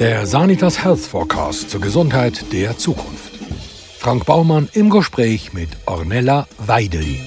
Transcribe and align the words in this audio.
Der 0.00 0.26
Sanitas 0.26 0.82
Health 0.82 0.98
Forecast 0.98 1.70
zur 1.70 1.80
Gesundheit 1.80 2.52
der 2.52 2.76
Zukunft. 2.76 3.32
Frank 3.98 4.26
Baumann 4.26 4.68
im 4.72 4.90
Gespräch 4.90 5.52
mit 5.52 5.68
Ornella 5.86 6.48
Weideli. 6.58 7.20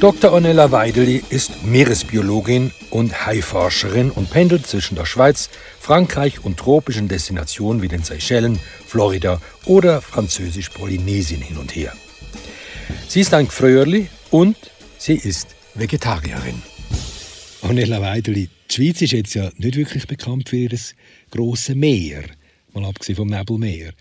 Dr. 0.00 0.32
Ornella 0.32 0.72
Weideli 0.72 1.22
ist 1.28 1.64
Meeresbiologin 1.64 2.72
und 2.90 3.26
Haiforscherin 3.26 4.10
und 4.10 4.30
pendelt 4.30 4.66
zwischen 4.66 4.96
der 4.96 5.06
Schweiz, 5.06 5.50
Frankreich 5.78 6.44
und 6.44 6.56
tropischen 6.56 7.06
Destinationen 7.06 7.80
wie 7.80 7.88
den 7.88 8.02
Seychellen, 8.02 8.58
Florida 8.86 9.40
oder 9.66 10.00
französisch-Polynesien 10.00 11.40
hin 11.40 11.58
und 11.58 11.76
her. 11.76 11.92
Sie 13.06 13.20
ist 13.20 13.34
ein 13.34 13.46
Fröhrli 13.46 14.08
und 14.30 14.56
sie 14.98 15.14
ist 15.14 15.57
Vegetarierin. 15.78 16.60
Ornella 17.62 18.00
Weideli, 18.00 18.48
die 18.68 18.74
Schweiz 18.74 19.00
ist 19.00 19.12
jetzt 19.12 19.34
ja 19.34 19.48
nicht 19.58 19.76
wirklich 19.76 20.08
bekannt 20.08 20.48
für 20.48 20.56
ihr 20.56 20.76
grosses 21.30 21.76
Meer, 21.76 22.22
mal 22.72 22.84
abgesehen 22.84 23.14
vom 23.14 23.28
Nebelmeer. 23.28 23.92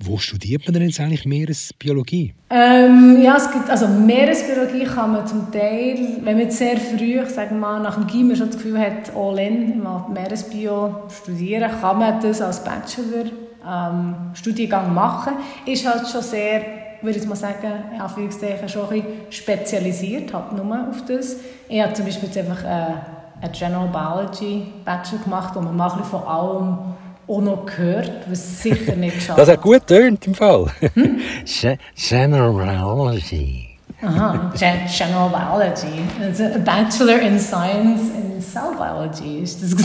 Wo 0.00 0.18
studiert 0.18 0.66
man 0.66 0.74
denn 0.74 0.82
jetzt 0.82 0.98
eigentlich 0.98 1.24
Meeresbiologie? 1.24 2.34
Ähm, 2.50 3.22
ja, 3.22 3.36
es 3.36 3.48
gibt, 3.50 3.70
also 3.70 3.86
Meeresbiologie 3.86 4.84
kann 4.86 5.12
man 5.12 5.26
zum 5.26 5.52
Teil, 5.52 6.18
wenn 6.22 6.36
man 6.36 6.50
sehr 6.50 6.78
früh, 6.78 7.24
sagen 7.28 7.60
mal, 7.60 7.80
nach 7.80 7.94
dem 7.94 8.08
Gimmer 8.08 8.34
schon 8.34 8.48
das 8.48 8.56
Gefühl 8.56 8.78
hat, 8.78 9.14
all 9.14 9.38
in, 9.38 9.82
Meeresbio 10.12 11.04
studieren, 11.10 11.70
kann 11.80 11.98
man 11.98 12.20
das 12.20 12.42
als 12.42 12.64
Bachelor 12.64 13.30
ähm, 13.64 14.14
Studiengang 14.34 14.92
machen. 14.92 15.34
Ist 15.64 15.86
halt 15.86 16.08
schon 16.08 16.22
sehr, 16.22 16.62
würde 17.04 17.18
ich 17.18 17.26
mal 17.26 17.36
sagen, 17.36 17.72
in 17.94 18.00
Anführungszeichen 18.00 18.68
schon 18.68 18.88
ein 18.88 19.02
bisschen 19.02 19.32
spezialisiert, 19.32 20.32
halt 20.32 20.52
nur 20.52 20.88
auf 20.88 21.04
das. 21.06 21.36
Ich 21.68 21.80
habe 21.80 21.92
zum 21.92 22.06
Beispiel 22.06 22.28
jetzt 22.28 22.38
einfach 22.38 22.64
äh, 22.64 23.44
einen 23.44 23.52
General 23.52 23.88
Biology 23.88 24.66
Bachelor 24.84 25.22
gemacht, 25.22 25.54
wo 25.54 25.60
man 25.60 25.76
macht 25.76 26.04
von 26.06 26.22
allem 26.22 26.78
auch 27.26 27.40
noch 27.40 27.66
gehört, 27.66 28.28
was 28.28 28.62
sicher 28.62 28.96
nicht 28.96 29.22
schadet. 29.22 29.38
Das 29.38 29.48
hat 29.48 29.62
gut 29.62 29.86
tönt 29.86 30.26
im 30.26 30.34
Fall. 30.34 30.66
Hm? 30.94 31.20
General 31.94 32.52
Biology. 32.52 33.68
Aha, 34.02 34.52
General 34.54 35.28
Biology. 35.28 36.02
Also 36.20 36.44
a 36.44 36.58
Bachelor 36.58 37.20
in 37.20 37.38
Science 37.38 38.02
in 38.14 38.40
Cell 38.40 38.74
Biology 38.76 39.40
ist 39.42 39.62
das 39.62 39.74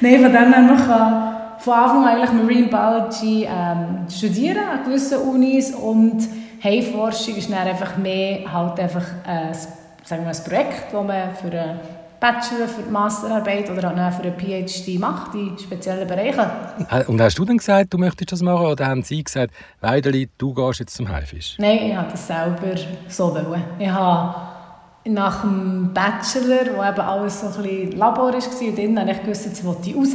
Nein, 0.00 0.22
von 0.22 0.32
dem 0.32 0.52
her, 0.52 0.62
man 0.62 0.76
kann 0.76 1.35
von 1.66 1.74
Anfang 1.74 2.04
an 2.04 2.14
eigentlich 2.14 2.32
Marine 2.32 2.68
Biology 2.68 3.44
ähm, 3.44 4.06
studieren 4.08 4.62
an 4.72 4.84
gewissen 4.84 5.18
Unis 5.18 5.74
und 5.74 6.28
Haiforschung 6.62 7.34
ist 7.34 7.50
dann 7.50 7.66
einfach 7.66 7.96
mehr 7.96 8.52
halt 8.52 8.78
einfach 8.78 9.02
äh, 9.26 9.52
sagen 10.04 10.22
wir, 10.22 10.30
ein 10.30 10.44
Projekt, 10.44 10.92
das 10.92 11.04
man 11.04 11.34
für 11.34 11.48
eine 11.48 11.80
Bachelor, 12.20 12.68
für 12.68 12.82
die 12.82 12.90
Masterarbeit 12.90 13.68
oder 13.68 13.90
auch 13.90 14.12
für 14.12 14.22
einen 14.22 14.38
PhD 14.38 14.96
macht, 15.00 15.34
in 15.34 15.58
speziellen 15.58 16.06
Bereichen. 16.06 16.48
Und 17.08 17.20
hast 17.20 17.36
du 17.36 17.44
dann 17.44 17.56
gesagt, 17.56 17.92
du 17.92 17.98
möchtest 17.98 18.30
das 18.30 18.42
machen 18.42 18.66
oder 18.66 18.86
haben 18.86 19.02
sie 19.02 19.24
gesagt, 19.24 19.52
Weideli, 19.80 20.28
du 20.38 20.54
gehst 20.54 20.78
jetzt 20.78 20.94
zum 20.94 21.08
Haifisch? 21.08 21.56
Nein, 21.58 21.80
ich 21.82 21.96
habe 21.96 22.12
das 22.12 22.28
selber 22.28 22.80
so 23.08 23.34
wollen. 23.34 23.64
Ich 23.80 23.90
habe 23.90 24.36
nach 25.04 25.40
dem 25.40 25.92
Bachelor, 25.92 26.76
wo 26.76 26.84
eben 26.84 27.00
alles 27.00 27.40
so 27.40 27.48
ein 27.48 27.52
bisschen 27.60 27.98
Labor 27.98 28.32
war, 28.32 28.34
und 28.34 28.94
dann 28.94 29.00
habe 29.00 29.10
ich 29.10 29.22
gewusst, 29.22 29.46
jetzt 29.46 29.64
will 29.64 29.76
ich 29.84 29.96
raus. 29.96 30.14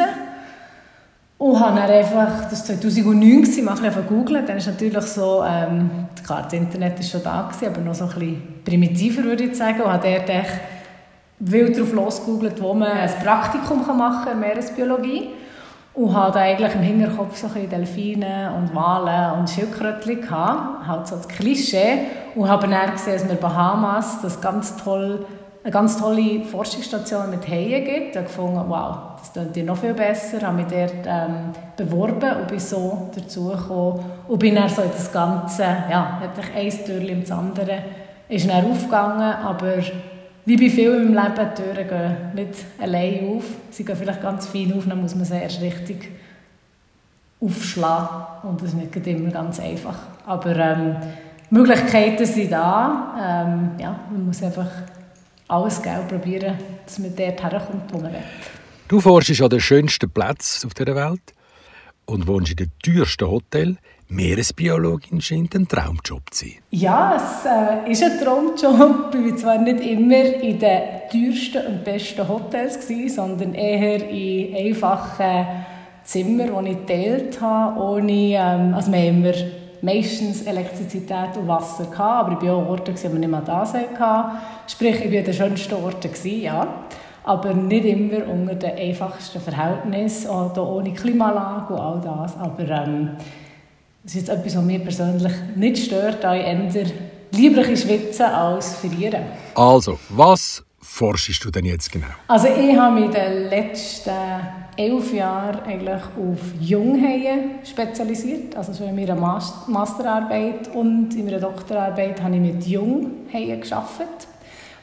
Und 1.42 1.59
habe 1.59 1.81
einfach, 1.81 2.47
das 2.52 2.70
war 2.70 2.80
2009, 2.80 3.44
ich 3.45 3.67
habe 3.67 3.81
einfach 3.81 4.08
gegoogelt, 4.08 4.47
dann 4.47 4.58
ist 4.58 4.67
natürlich 4.67 5.02
so, 5.02 5.44
ähm, 5.44 5.89
klar, 6.23 6.44
das 6.44 6.53
Internet 6.53 6.98
war 6.98 7.03
schon 7.03 7.23
da, 7.23 7.50
gewesen, 7.52 7.73
aber 7.73 7.81
noch 7.81 7.95
so 7.95 8.03
ein 8.03 8.09
bisschen 8.11 8.44
primitiver, 8.64 9.23
würde 9.23 9.45
ich 9.45 9.58
sagen, 9.58 9.81
und 9.81 9.92
habe 9.92 10.22
dort 10.28 10.45
wild 11.39 11.80
drauf 11.80 11.94
losgegoogelt, 11.94 12.61
wo 12.61 12.75
man 12.75 12.92
ein 12.92 13.09
Praktikum 13.23 13.80
machen 13.98 14.26
kann 14.26 14.33
in 14.33 14.39
Meeresbiologie. 14.39 15.30
Und 15.95 16.16
hatte 16.16 16.42
eigentlich 16.42 16.76
im 16.76 16.82
Hinterkopf 16.82 17.36
so 17.36 17.48
ein 17.48 17.67
Delfine 17.67 18.54
und 18.55 18.76
Wale 18.76 19.33
und 19.33 19.49
Schildkrötchen 19.49 20.21
gehabt, 20.21 20.87
halt 20.87 21.08
so 21.08 21.16
das 21.16 21.27
Klischee. 21.27 22.02
Und 22.36 22.49
habe 22.49 22.67
dann 22.67 22.92
gesehen, 22.92 23.14
dass 23.17 23.27
wir 23.27 23.36
Bahamas 23.36 24.21
das 24.21 24.39
ganz 24.39 24.77
toll, 24.77 25.26
eine 25.64 25.73
ganz 25.73 25.98
tolle 25.98 26.43
Forschungsstation 26.43 27.32
mit 27.32 27.48
Haien 27.48 27.83
gibt. 27.83 28.16
Ich 28.16 28.21
gefunden, 28.21 28.64
wow, 28.67 29.11
das 29.21 29.32
klingt 29.33 29.55
ja 29.55 29.64
noch 29.64 29.77
viel 29.77 29.93
besser. 29.93 30.37
Ich 30.37 30.43
habe 30.43 30.58
mich 30.58 30.67
dort 30.67 31.05
ähm, 31.05 31.52
beworben 31.77 32.42
und 32.42 32.48
bin 32.48 32.59
so 32.59 33.09
dazugekommen. 33.15 34.04
Und 34.27 34.39
bin 34.39 34.55
dann 34.55 34.70
so 34.70 34.82
in 34.82 34.92
das 34.92 35.11
Ganze, 35.11 35.64
ja, 35.64 36.20
hatte 36.20 36.42
ich 36.42 36.55
ein 36.55 36.86
Türchen 36.86 37.20
ins 37.20 37.31
andere, 37.31 37.83
ist 38.27 38.49
dann 38.49 38.65
aufgegangen, 38.65 39.21
aber 39.21 39.77
wie 40.45 40.58
bei 40.58 40.70
vielen 40.70 41.08
im 41.08 41.14
Leben, 41.14 41.49
die 41.55 41.61
Türen 41.61 41.87
gehen 41.87 42.15
nicht 42.33 42.65
allein 42.81 43.37
auf. 43.37 43.43
Sie 43.70 43.86
gehen 43.86 43.95
vielleicht 43.95 44.21
ganz 44.21 44.48
fein 44.48 44.73
auf, 44.76 44.87
dann 44.87 44.99
muss 44.99 45.15
man 45.15 45.26
sie 45.26 45.36
erst 45.36 45.61
richtig 45.61 46.10
aufschlagen. 47.39 48.49
Und 48.49 48.61
das 48.61 48.70
ist 48.70 48.76
nicht 48.76 49.08
immer 49.08 49.30
ganz 49.30 49.60
einfach. 49.60 49.98
Aber 50.26 50.55
ähm, 50.55 50.95
Möglichkeiten 51.52 52.26
sind 52.26 52.52
da. 52.52 53.45
Ähm, 53.45 53.71
ja, 53.77 53.99
man 54.10 54.26
muss 54.26 54.42
einfach 54.42 54.70
alles 55.48 55.81
Geld 55.81 56.08
probieren, 56.08 56.55
dass 56.86 56.98
man 56.98 57.15
dort 57.15 57.43
herkommt, 57.43 57.93
wo 57.93 57.99
man 57.99 58.14
will. 58.14 58.20
Du 58.92 59.00
forschst 59.00 59.42
an 59.42 59.48
den 59.48 59.62
schönsten 59.62 60.12
Platz 60.12 60.66
auf 60.66 60.74
dieser 60.74 60.98
Welt 60.98 61.22
und 62.06 62.28
wohnst 62.28 62.52
in 62.52 62.58
dem 62.58 62.72
teuersten 62.84 63.26
Hotel. 63.26 63.78
Meeresbiologin 64.10 65.22
scheint 65.22 65.56
ein 65.56 65.66
Traumjob 65.66 66.24
zu 66.30 66.44
sein. 66.44 66.56
Ja, 66.72 67.16
es 67.16 67.46
äh, 67.46 67.90
ist 67.90 68.04
ein 68.04 68.20
Traumjob. 68.20 69.16
Ich 69.16 69.32
war 69.32 69.38
zwar 69.38 69.58
nicht 69.60 69.80
immer 69.80 70.26
in 70.26 70.60
den 70.60 70.82
teuersten 71.10 71.68
und 71.68 71.86
besten 71.86 72.28
Hotels, 72.28 72.82
gewesen, 72.82 73.16
sondern 73.16 73.54
eher 73.54 74.10
in 74.10 74.58
einfachen 74.58 75.46
Zimmern, 76.04 76.66
die 76.66 76.72
ich 76.72 76.86
geteilt 76.86 77.40
habe. 77.40 77.80
Ohne, 77.80 78.12
ähm, 78.12 78.73
also 78.73 78.92
wir 78.92 79.00
haben 79.00 79.34
meistens 79.82 80.42
Elektrizität 80.42 81.38
und 81.38 81.48
Wasser 81.48 81.86
gehabt, 81.86 82.28
aber 82.28 82.38
ich 82.42 82.46
war 82.46 82.58
auch 82.58 82.68
Orte, 82.68 82.94
wo 82.94 83.04
wir 83.04 83.20
nicht 83.20 83.32
mehr 83.32 83.40
da 83.40 83.66
hatten. 83.66 84.38
Sprich, 84.68 84.96
ich 84.96 85.12
war 85.14 85.20
an 85.20 85.23
den 85.23 85.34
schönsten 85.34 85.76
Orten, 85.76 86.42
ja. 86.42 86.68
Aber 87.23 87.54
nicht 87.54 87.86
immer 87.86 88.27
unter 88.27 88.55
den 88.55 88.77
einfachsten 88.77 89.39
Verhältnissen, 89.39 90.30
auch 90.30 90.58
ohne 90.58 90.93
Klimaanlage 90.93 91.73
und 91.73 91.80
all 91.80 92.02
das. 92.02 92.36
Aber 92.37 92.67
ähm, 92.67 93.11
das 94.04 94.15
ist 94.15 94.27
jetzt 94.27 94.30
etwas, 94.30 94.58
was 94.58 94.64
mich 94.64 94.83
persönlich 94.83 95.33
nicht 95.55 95.77
stört, 95.77 96.23
da 96.23 96.36
ich 96.36 96.43
eher 96.43 96.86
lieber 97.31 97.64
schwitzen 97.64 98.26
als 98.26 98.76
verlieren. 98.76 99.23
Also, 99.55 99.99
was 100.10 100.64
forschst 100.81 101.43
du 101.45 101.52
denn 101.52 101.65
jetzt 101.65 101.92
genau? 101.92 102.08
Also 102.27 102.48
ich 102.48 102.76
habe 102.76 102.95
mich 102.95 103.05
in 103.05 103.11
den 103.11 103.49
letzten 103.49 104.11
elf 104.76 105.14
Jahren 105.14 105.60
eigentlich 105.64 106.02
auf 106.04 106.39
Junghaie 106.60 107.61
spezialisiert. 107.64 108.55
Also 108.55 108.73
schon 108.73 108.89
in 108.89 108.95
meiner 108.95 109.15
Masterarbeit 109.15 110.73
und 110.73 111.14
in 111.15 111.26
meiner 111.26 111.39
Doktorarbeit 111.39 112.21
habe 112.21 112.36
ich 112.36 112.42
mit 112.42 112.65
Junghaien 112.65 113.61
gearbeitet, 113.61 114.27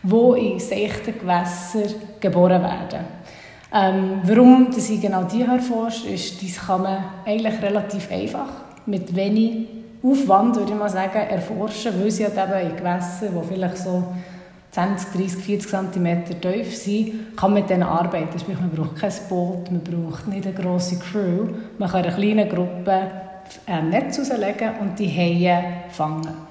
die 0.03 0.51
in 0.53 0.61
seichten 0.61 1.19
Gewässern 1.19 1.95
geboren 2.21 2.63
werden. 2.63 3.19
Ähm, 3.73 4.21
warum 4.25 4.71
dass 4.71 4.89
ich 4.89 5.01
genau 5.01 5.25
die 5.25 5.43
erforsche, 5.43 6.09
ist, 6.09 6.43
das 6.43 6.67
kann 6.67 6.83
man 6.83 7.05
eigentlich 7.27 7.61
relativ 7.61 8.11
einfach 8.11 8.49
mit 8.87 9.15
wenig 9.15 9.69
Aufwand, 10.03 10.57
würde 10.57 10.73
ich 10.73 10.79
mal 10.79 10.89
sagen, 10.89 11.19
erforschen, 11.19 11.93
weil 12.01 12.11
sie 12.11 12.25
halt 12.25 12.35
eben 12.35 12.71
in 12.71 12.77
Gewässern, 12.77 13.35
die 13.35 13.47
vielleicht 13.47 13.79
so 13.79 14.05
20, 14.71 15.13
30, 15.13 15.43
40 15.43 15.71
cm 15.71 16.41
tief 16.41 16.77
sind, 16.77 17.37
kann 17.37 17.53
mit 17.53 17.69
denen 17.69 17.83
arbeiten. 17.83 18.39
Sprich, 18.39 18.61
man 18.61 18.71
braucht 18.71 18.97
kein 18.97 19.13
Boot, 19.29 19.71
man 19.71 19.81
braucht 19.81 20.29
nicht 20.29 20.47
eine 20.47 20.55
grosse 20.55 20.99
Crew. 20.99 21.49
Man 21.79 21.91
kann 21.91 22.05
in 22.05 22.07
einer 22.07 22.17
kleinen 22.17 22.49
Gruppe 22.49 23.11
ein 23.67 23.89
Netz 23.91 24.19
auslegen 24.21 24.73
und 24.81 24.99
die 24.99 25.09
Haie 25.09 25.63
fangen. 25.91 26.48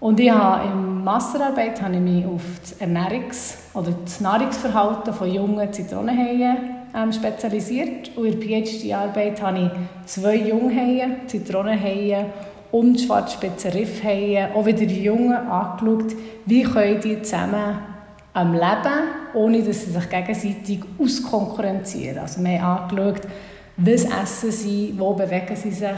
Und 0.00 0.20
ich 0.20 0.30
habe 0.30 0.68
in 0.68 1.02
Masterarbeit 1.02 1.82
habe 1.82 1.94
ich 1.94 2.00
mich 2.00 2.24
auf 2.24 2.42
das 2.60 2.80
Ernährungs- 2.80 3.56
oder 3.74 3.92
das 4.04 4.20
Nahrungsverhalten 4.20 5.12
von 5.12 5.32
jungen 5.32 5.72
Zitronenhaien 5.72 6.56
ähm, 6.94 7.12
spezialisiert. 7.12 8.16
Und 8.16 8.26
in 8.26 8.40
der 8.40 8.62
PhD-Arbeit 8.62 9.42
habe 9.42 9.58
ich 9.58 9.70
zwei 10.06 10.36
Junghaie, 10.36 11.16
Zitronenhaie 11.26 12.26
und 12.70 13.00
Schwarzspitzenriffhaie, 13.00 14.50
auch 14.54 14.66
wieder 14.66 14.86
die 14.86 15.02
Jungen 15.02 15.34
angeschaut, 15.34 16.14
wie 16.46 16.62
können 16.62 17.00
die 17.00 17.20
zusammen 17.22 17.78
am 18.34 18.52
Leben, 18.52 19.34
ohne 19.34 19.62
dass 19.62 19.84
sie 19.84 19.90
sich 19.90 20.08
gegenseitig 20.08 20.80
auskonkurrenzieren. 20.96 22.18
Also 22.18 22.44
wir 22.44 22.62
haben 22.62 22.88
angeschaut, 22.88 23.22
was 23.76 24.04
essen 24.04 24.52
sie, 24.52 24.94
wo 24.96 25.12
bewegen 25.14 25.56
sie 25.56 25.72
sich, 25.72 25.88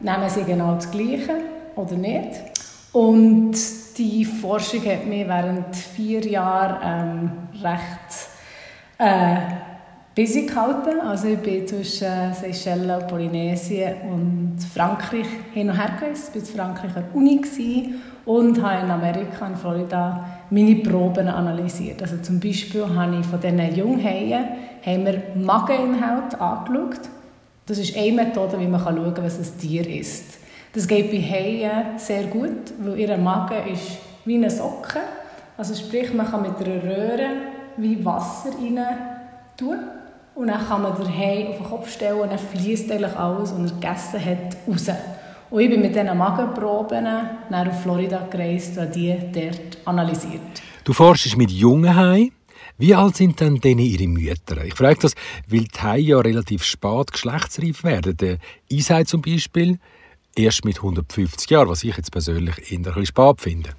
nehmen 0.00 0.28
sie 0.28 0.42
genau 0.42 0.74
das 0.74 0.90
Gleiche 0.90 1.34
oder 1.76 1.94
nicht. 1.94 2.53
Und 2.94 3.54
die 3.98 4.24
Forschung 4.24 4.84
hat 4.84 5.04
mich 5.06 5.26
während 5.26 5.74
vier 5.74 6.24
Jahren 6.24 7.32
ähm, 7.52 7.60
recht 7.60 8.28
äh, 8.98 9.36
busy 10.14 10.46
gehalten. 10.46 11.00
Also 11.00 11.26
ich 11.26 11.40
bin 11.40 11.66
zwischen 11.66 12.32
Seychellen 12.32 13.04
Polynesien 13.08 13.96
und 14.08 14.58
Frankreich 14.72 15.26
hin 15.52 15.70
und 15.70 15.76
her 15.76 15.96
gereist. 15.98 16.36
Ich 16.36 16.56
war 16.56 16.70
in 16.70 16.76
Frankreich 16.76 16.96
an 16.96 17.04
der 17.10 17.16
Uni 17.16 17.94
und 18.26 18.62
habe 18.62 18.84
in 18.84 18.90
Amerika, 18.92 19.48
in 19.48 19.56
Florida, 19.56 20.24
meine 20.50 20.76
Proben 20.76 21.26
analysiert. 21.26 22.00
Also 22.00 22.18
zum 22.18 22.38
Beispiel 22.38 22.86
habe 22.88 23.16
ich 23.18 23.26
von 23.26 23.40
diesen 23.40 23.74
Junghaien 23.74 24.44
haben 24.86 25.04
wir 25.04 25.20
Mageninhalt 25.34 26.40
angeschaut. 26.40 27.10
Das 27.66 27.76
ist 27.76 27.96
eine 27.96 28.12
Methode, 28.12 28.60
wie 28.60 28.68
man 28.68 28.80
schauen 28.80 29.12
kann, 29.12 29.24
was 29.24 29.40
ein 29.40 29.58
Tier 29.58 29.88
ist. 29.88 30.43
Das 30.74 30.88
geht 30.88 31.12
bei 31.12 31.22
Haien 31.22 31.98
sehr 31.98 32.24
gut, 32.24 32.72
weil 32.80 32.98
ihr 32.98 33.16
Magen 33.16 33.72
ist 33.72 33.98
wie 34.24 34.34
eine 34.34 34.50
Socke. 34.50 34.98
Also 35.56 35.72
sprich, 35.72 36.12
man 36.12 36.28
kann 36.28 36.42
mit 36.42 36.56
einer 36.56 36.82
Röhre 36.82 37.28
wie 37.76 38.04
Wasser 38.04 38.50
rein 38.50 38.84
tun 39.56 39.78
und 40.34 40.48
dann 40.48 40.66
kann 40.66 40.82
man 40.82 40.96
den 40.96 41.16
Hai 41.16 41.46
auf 41.48 41.58
den 41.58 41.66
Kopf 41.66 41.92
stellen 41.92 42.18
und 42.18 42.30
dann 42.32 42.40
fließt 42.40 42.90
eigentlich 42.90 43.16
alles, 43.16 43.52
was 43.52 43.70
er 43.70 43.74
gegessen 43.74 44.24
hat, 44.24 44.56
raus. 44.66 44.88
Und 45.50 45.60
ich 45.60 45.70
bin 45.70 45.80
mit 45.80 45.94
diesen 45.94 46.18
Magenproben 46.18 47.04
nach 47.50 47.74
Florida 47.80 48.26
gereist 48.28 48.76
und 48.76 48.92
die 48.96 49.14
dort 49.32 49.78
analysiert. 49.84 50.60
Du 50.82 50.92
forschst 50.92 51.36
mit 51.36 51.52
jungen 51.52 51.94
Haien. 51.94 52.32
Wie 52.78 52.96
alt 52.96 53.14
sind 53.14 53.38
denn 53.38 53.60
denn 53.60 53.78
ihre 53.78 54.08
Mütter? 54.08 54.64
Ich 54.64 54.74
frage 54.74 54.98
das, 55.02 55.14
weil 55.46 55.60
die 55.60 55.80
Haie 55.80 56.00
ja 56.00 56.18
relativ 56.18 56.64
spät 56.64 57.12
geschlechtsreif 57.12 57.84
werden. 57.84 58.16
Der 58.16 58.38
Eishai 58.72 59.04
zum 59.04 59.22
Beispiel 59.22 59.78
erst 60.36 60.64
mit 60.64 60.76
150 60.76 61.50
Jahren, 61.50 61.68
was 61.68 61.84
ich 61.84 61.96
jetzt 61.96 62.10
persönlich 62.10 62.70
eher 62.70 62.78
ein 62.78 62.82
bisschen 62.82 63.06
spät 63.06 63.40
finde. 63.40 63.70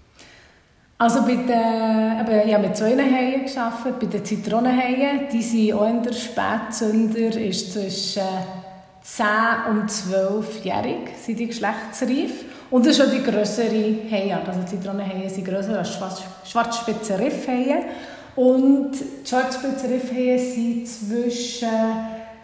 Also 0.98 1.24
bei 1.24 1.36
den, 1.36 2.48
ich 2.48 2.54
habe 2.54 2.68
mit 2.68 2.78
zwei 2.78 2.96
Haien 2.96 3.46
gearbeitet, 3.46 4.00
bei 4.00 4.06
den 4.06 4.24
Zitronenhaien, 4.24 5.28
die 5.31 5.42
sind 5.42 5.74
auch 5.74 5.90
in 5.90 6.02
der 6.02 6.13
Spätzünder, 6.13 7.38
ist 7.38 7.74
zwischen 7.74 8.24
10 9.02 9.25
und 9.72 9.90
12-jährig, 9.90 11.10
sind 11.22 11.38
die 11.38 11.48
geschlechtsreif. 11.48 12.46
Und 12.72 12.86
das 12.86 12.98
ist 12.98 13.06
auch 13.06 13.12
die 13.12 13.22
grössere 13.22 14.10
Haie, 14.10 14.38
also 14.48 14.63
Zitronenhaie 14.63 15.30
sind 15.30 15.46
grösser 15.46 15.80
als 15.80 16.00
Schwarzspitzenriffhaie. 16.46 17.86
Und 18.38 18.92
die 18.94 19.28
Schwarzspitzenriffhaie 19.30 20.40
sind 20.40 20.88
zwischen 20.88 21.69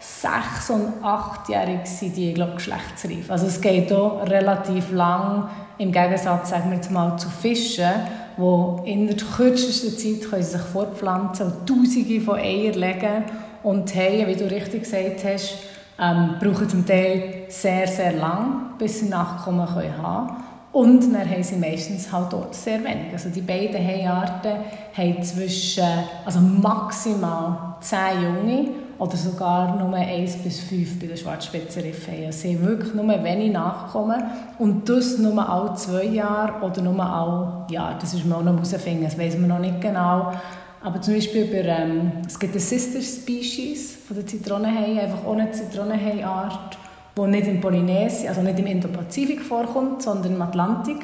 6 0.02 0.70
und 0.70 1.04
8-jährig 1.04 1.86
sind 1.86 2.16
die, 2.16 2.34
glaube 2.34 2.54
geschlechtsreif. 2.54 3.30
Also 3.30 3.46
es 3.46 3.60
geht 3.60 3.92
auch 3.92 4.28
relativ 4.28 4.90
lang, 4.90 5.48
im 5.78 5.92
Gegensatz, 5.92 6.50
sagen 6.50 6.72
wir 6.72 6.90
mal, 6.90 7.16
zu 7.16 7.28
Fischen, 7.28 7.90
die 8.36 8.90
in 8.90 9.06
der 9.06 9.16
kürzesten 9.16 9.96
Zeit 9.96 10.28
können 10.28 10.42
sich 10.42 10.60
fortpflanzen 10.60 11.46
und 11.46 11.68
Tausende 11.68 12.20
von 12.20 12.36
Eiern 12.36 12.74
legen. 12.74 13.24
Und 13.62 13.94
Haie, 13.94 14.26
wie 14.26 14.34
du 14.34 14.44
richtig 14.50 14.82
gesagt 14.82 15.24
hast, 15.24 15.54
ähm, 16.00 16.34
brauchen 16.40 16.68
zum 16.68 16.84
Teil 16.84 17.44
sehr, 17.48 17.86
sehr 17.86 18.12
lang, 18.12 18.74
bis 18.78 19.00
sie 19.00 19.08
Nachkommen 19.08 19.66
können 19.66 20.02
haben 20.02 20.36
Und 20.72 21.14
dann 21.14 21.30
haben 21.30 21.44
sie 21.44 21.56
meistens 21.56 22.10
halt 22.10 22.32
dort 22.32 22.56
sehr 22.56 22.82
wenig. 22.82 23.12
Also 23.12 23.28
die 23.28 23.42
beiden 23.42 23.76
Haiarten 23.76 24.52
haben 24.96 25.22
zwischen, 25.22 25.84
also 26.24 26.40
maximal 26.40 27.76
10 27.80 27.98
Junge 28.22 28.81
oder 29.02 29.16
sogar 29.16 29.76
nur 29.76 29.96
1 29.96 30.44
bis 30.44 30.60
5 30.60 31.00
bei 31.00 31.06
den 31.08 31.16
Schwarzspitzenriffhaien. 31.16 32.30
Sie 32.30 32.54
haben 32.54 32.64
wirklich 32.64 32.94
nur 32.94 33.08
wenig 33.08 33.52
Nachkommen 33.52 34.22
und 34.60 34.88
das 34.88 35.18
nur 35.18 35.48
alle 35.48 35.74
zwei 35.74 36.04
Jahre 36.04 36.64
oder 36.64 36.82
nur 36.82 37.04
alle 37.04 37.66
Jahre. 37.68 37.96
Das 38.00 38.14
ist 38.14 38.24
man 38.24 38.38
auch 38.38 38.44
noch 38.44 38.52
herausfinden, 38.52 39.02
das 39.02 39.18
weiß 39.18 39.38
man 39.38 39.48
noch 39.48 39.58
nicht 39.58 39.80
genau. 39.80 40.32
Aber 40.84 41.00
zum 41.00 41.14
Beispiel 41.14 41.46
über, 41.46 41.64
ähm, 41.68 42.12
es 42.24 42.38
gibt 42.38 42.52
eine 42.52 42.60
Sister 42.60 43.00
Species 43.00 43.96
von 44.06 44.14
der 44.14 44.26
Zitronenhaie, 44.26 45.00
einfach 45.00 45.26
ohne 45.26 45.50
Zitronenhaiart, 45.50 46.78
die 47.16 47.22
nicht 47.22 47.48
in 47.48 47.60
Polynesien, 47.60 48.28
also 48.28 48.40
nicht 48.40 48.60
im 48.60 48.66
Indopazifik 48.66 49.42
vorkommt, 49.42 50.02
sondern 50.02 50.34
im 50.36 50.42
Atlantik. 50.42 51.02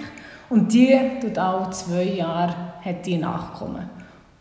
Und 0.51 0.73
die 0.73 0.97
tut 1.21 1.37
alle 1.37 1.69
zwei 1.71 2.05
Jahre 2.05 2.55
hat 2.81 3.05
die 3.05 3.19
Nachkommen 3.19 3.98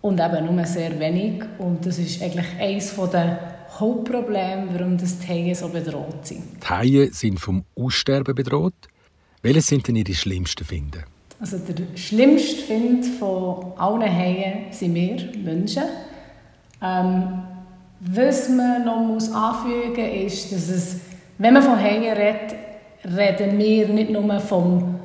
und 0.08 0.20
eben 0.20 0.56
nur 0.56 0.66
sehr 0.66 1.00
wenig. 1.00 1.44
Und 1.60 1.86
das 1.86 2.00
ist 2.00 2.22
eigentlich 2.22 2.48
eines 2.60 2.96
der 3.12 3.40
Hauptprobleme, 3.80 4.68
warum 4.74 4.98
das 4.98 5.20
die 5.20 5.28
Haie 5.28 5.56
so 5.56 5.68
bedroht 5.68 6.26
sind. 6.26 6.44
Die 6.64 6.68
Haie 6.68 7.14
sind 7.14 7.40
vom 7.40 7.64
Aussterben 7.76 8.34
bedroht. 8.34 8.74
Welche 9.42 9.62
sind 9.62 9.88
denn 9.88 9.98
Ihre 9.98 10.14
schlimmsten 10.14 10.64
Finde? 10.64 11.04
Also 11.40 11.60
der 11.60 11.76
schlimmste 11.96 12.64
Find 12.64 13.06
von 13.06 13.74
allen 13.78 14.02
Haien 14.02 14.72
sind 14.72 14.96
wir 14.96 15.18
Menschen. 15.44 15.84
Ähm, 16.82 17.44
was 18.00 18.50
man 18.50 18.86
noch 18.86 19.00
muss 19.00 19.32
anfügen 19.32 20.24
muss, 20.24 20.34
ist, 20.34 20.52
dass 20.52 20.70
es, 20.70 21.00
wenn 21.38 21.54
man 21.54 21.64
von 21.64 21.80
Haien 21.80 22.04
redet, 22.04 22.56
reden 23.06 23.58
wir 23.60 23.88
nicht 23.90 24.10
nur 24.10 24.40
vom 24.40 24.98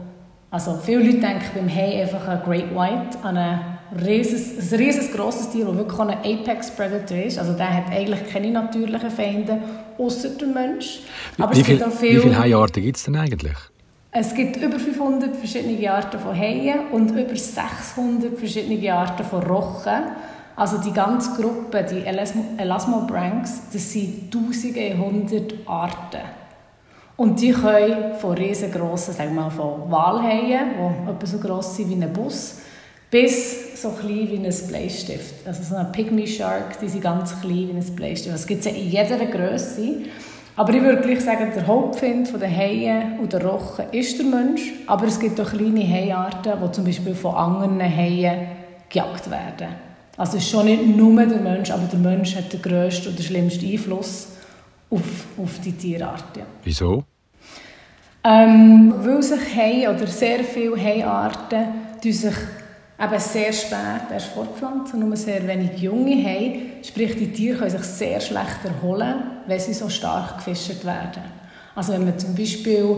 also 0.53 0.75
viele 0.85 1.03
Leute 1.03 1.21
denken 1.21 1.47
beim 1.55 1.75
Hai 1.75 2.03
einfach 2.03 2.29
an 2.29 2.43
Great 2.45 2.75
White, 2.75 3.17
an 3.23 3.39
ein 3.39 3.72
rieses, 4.01 4.73
ein 4.73 4.79
rieses 4.79 5.13
grosses 5.13 5.51
Tier, 5.51 5.65
das 5.65 5.77
wirklich 5.77 5.99
ein 5.99 6.11
Apex 6.11 6.71
Predator 6.71 7.19
ist. 7.19 7.39
Also 7.39 7.53
der 7.53 7.75
hat 7.75 7.91
eigentlich 7.91 8.21
keine 8.33 8.51
natürlichen 8.51 9.11
Feinde, 9.11 9.59
außer 9.99 10.31
der 10.31 10.49
Mensch. 10.49 11.01
Aber 11.39 11.55
wie, 11.55 11.63
viel, 11.63 11.79
viel, 11.91 12.17
wie 12.17 12.21
viele 12.21 12.39
Haiarten 12.39 12.83
gibt 12.83 12.97
es 12.97 13.05
denn 13.05 13.17
eigentlich? 13.17 13.57
Es 14.15 14.35
gibt 14.35 14.57
über 14.57 14.79
500 14.79 15.35
verschiedene 15.35 15.91
Arten 15.91 16.19
von 16.19 16.37
Haien 16.37 16.89
und 16.93 17.13
über 17.13 17.35
600 17.35 18.39
verschiedene 18.39 18.93
Arten 18.93 19.25
von 19.25 19.43
Rochen. 19.43 20.03
Also 20.55 20.79
die 20.79 20.93
ganze 20.93 21.41
Gruppe, 21.41 21.83
die 21.91 22.05
Elasmobranchs, 22.59 23.71
das 23.73 23.91
sind 23.91 24.31
tausende, 24.31 24.99
hundert 24.99 25.55
Arten. 25.67 26.21
Und 27.17 27.41
die 27.41 27.53
können 27.53 28.15
von 28.19 28.33
riesengroßen, 28.37 29.15
sagen 29.15 29.35
wir 29.35 29.43
mal, 29.43 29.51
von 29.51 29.91
Walhaien, 29.91 30.71
die 30.77 31.11
etwa 31.11 31.27
so 31.27 31.39
gross 31.39 31.77
sind 31.77 31.89
wie 31.89 32.03
ein 32.03 32.13
Bus, 32.13 32.59
bis 33.13 33.81
so 33.81 33.91
klein 33.91 34.29
wie 34.31 34.37
ein 34.37 34.69
Bleistift. 34.69 35.47
Also 35.47 35.63
so 35.63 35.77
ein 35.77 35.93
Pygmy 35.93 36.27
Shark, 36.27 36.81
die 36.81 36.89
sind 36.89 37.03
ganz 37.03 37.39
klein 37.41 37.69
wie 37.69 37.79
ein 37.79 37.95
Bleistift. 37.95 38.35
Das 38.35 38.47
gibt 38.47 38.65
es 38.65 38.73
in 38.73 38.89
jeder 38.89 39.19
Größe. 39.27 39.97
Aber 40.57 40.73
ich 40.73 40.83
würde 40.83 41.03
gleich 41.03 41.21
sagen, 41.21 41.53
der 41.55 41.67
Hauptfind 41.67 42.29
von 42.29 42.41
den 42.41 42.55
Haien 42.55 43.19
und 43.21 43.33
der 43.33 43.45
Rochen 43.45 43.85
ist 43.93 44.19
der 44.19 44.27
Mensch. 44.27 44.63
Aber 44.87 45.07
es 45.07 45.21
gibt 45.21 45.39
auch 45.41 45.51
kleine 45.51 45.87
Haiarten, 45.87 46.55
die 46.63 46.73
zum 46.73 46.85
Beispiel 46.85 47.15
von 47.15 47.35
anderen 47.35 47.81
Haien 47.83 48.49
gejagt 48.89 49.31
werden. 49.31 49.69
Also 50.17 50.39
es 50.39 50.45
ist 50.45 50.51
schon 50.51 50.67
nicht 50.67 50.87
nur 50.97 51.15
der 51.25 51.41
Mensch, 51.41 51.71
aber 51.71 51.85
der 51.85 51.99
Mensch 51.99 52.35
hat 52.35 52.51
den 52.53 52.63
grössten 52.63 53.09
und 53.09 53.19
den 53.19 53.25
schlimmsten 53.25 53.71
Einfluss 53.71 54.29
auf, 54.91 55.03
auf 55.37 55.61
die 55.63 55.73
Tierart. 55.73 56.37
Ja. 56.37 56.45
Wieso? 56.65 57.05
Ähm, 58.25 58.95
weil 58.99 59.23
sich 59.23 59.55
Haie 59.55 59.91
oder 59.91 60.07
sehr 60.07 60.45
viele 60.45 60.77
Haiarten 60.77 61.65
sich 62.13 62.35
eben 63.03 63.21
sehr 63.21 63.53
spät 63.53 64.11
erst 64.13 64.29
fortpflanzen, 64.29 65.01
nur 65.01 65.17
sehr 65.17 65.47
wenig 65.47 65.79
junge 65.79 66.23
haben. 66.23 66.73
Sprich, 66.83 67.17
die 67.17 67.33
Tiere 67.33 67.59
können 67.59 67.71
sich 67.71 67.83
sehr 67.83 68.21
schlecht 68.21 68.65
erholen, 68.65 69.15
wenn 69.47 69.61
sie 69.61 69.75
so 69.75 69.89
stark 69.89 70.37
gefischt 70.37 70.85
werden. 70.85 71.23
Also 71.75 71.93
wenn 71.95 72.05
man 72.05 72.19
zum 72.19 72.35
Beispiel 72.35 72.97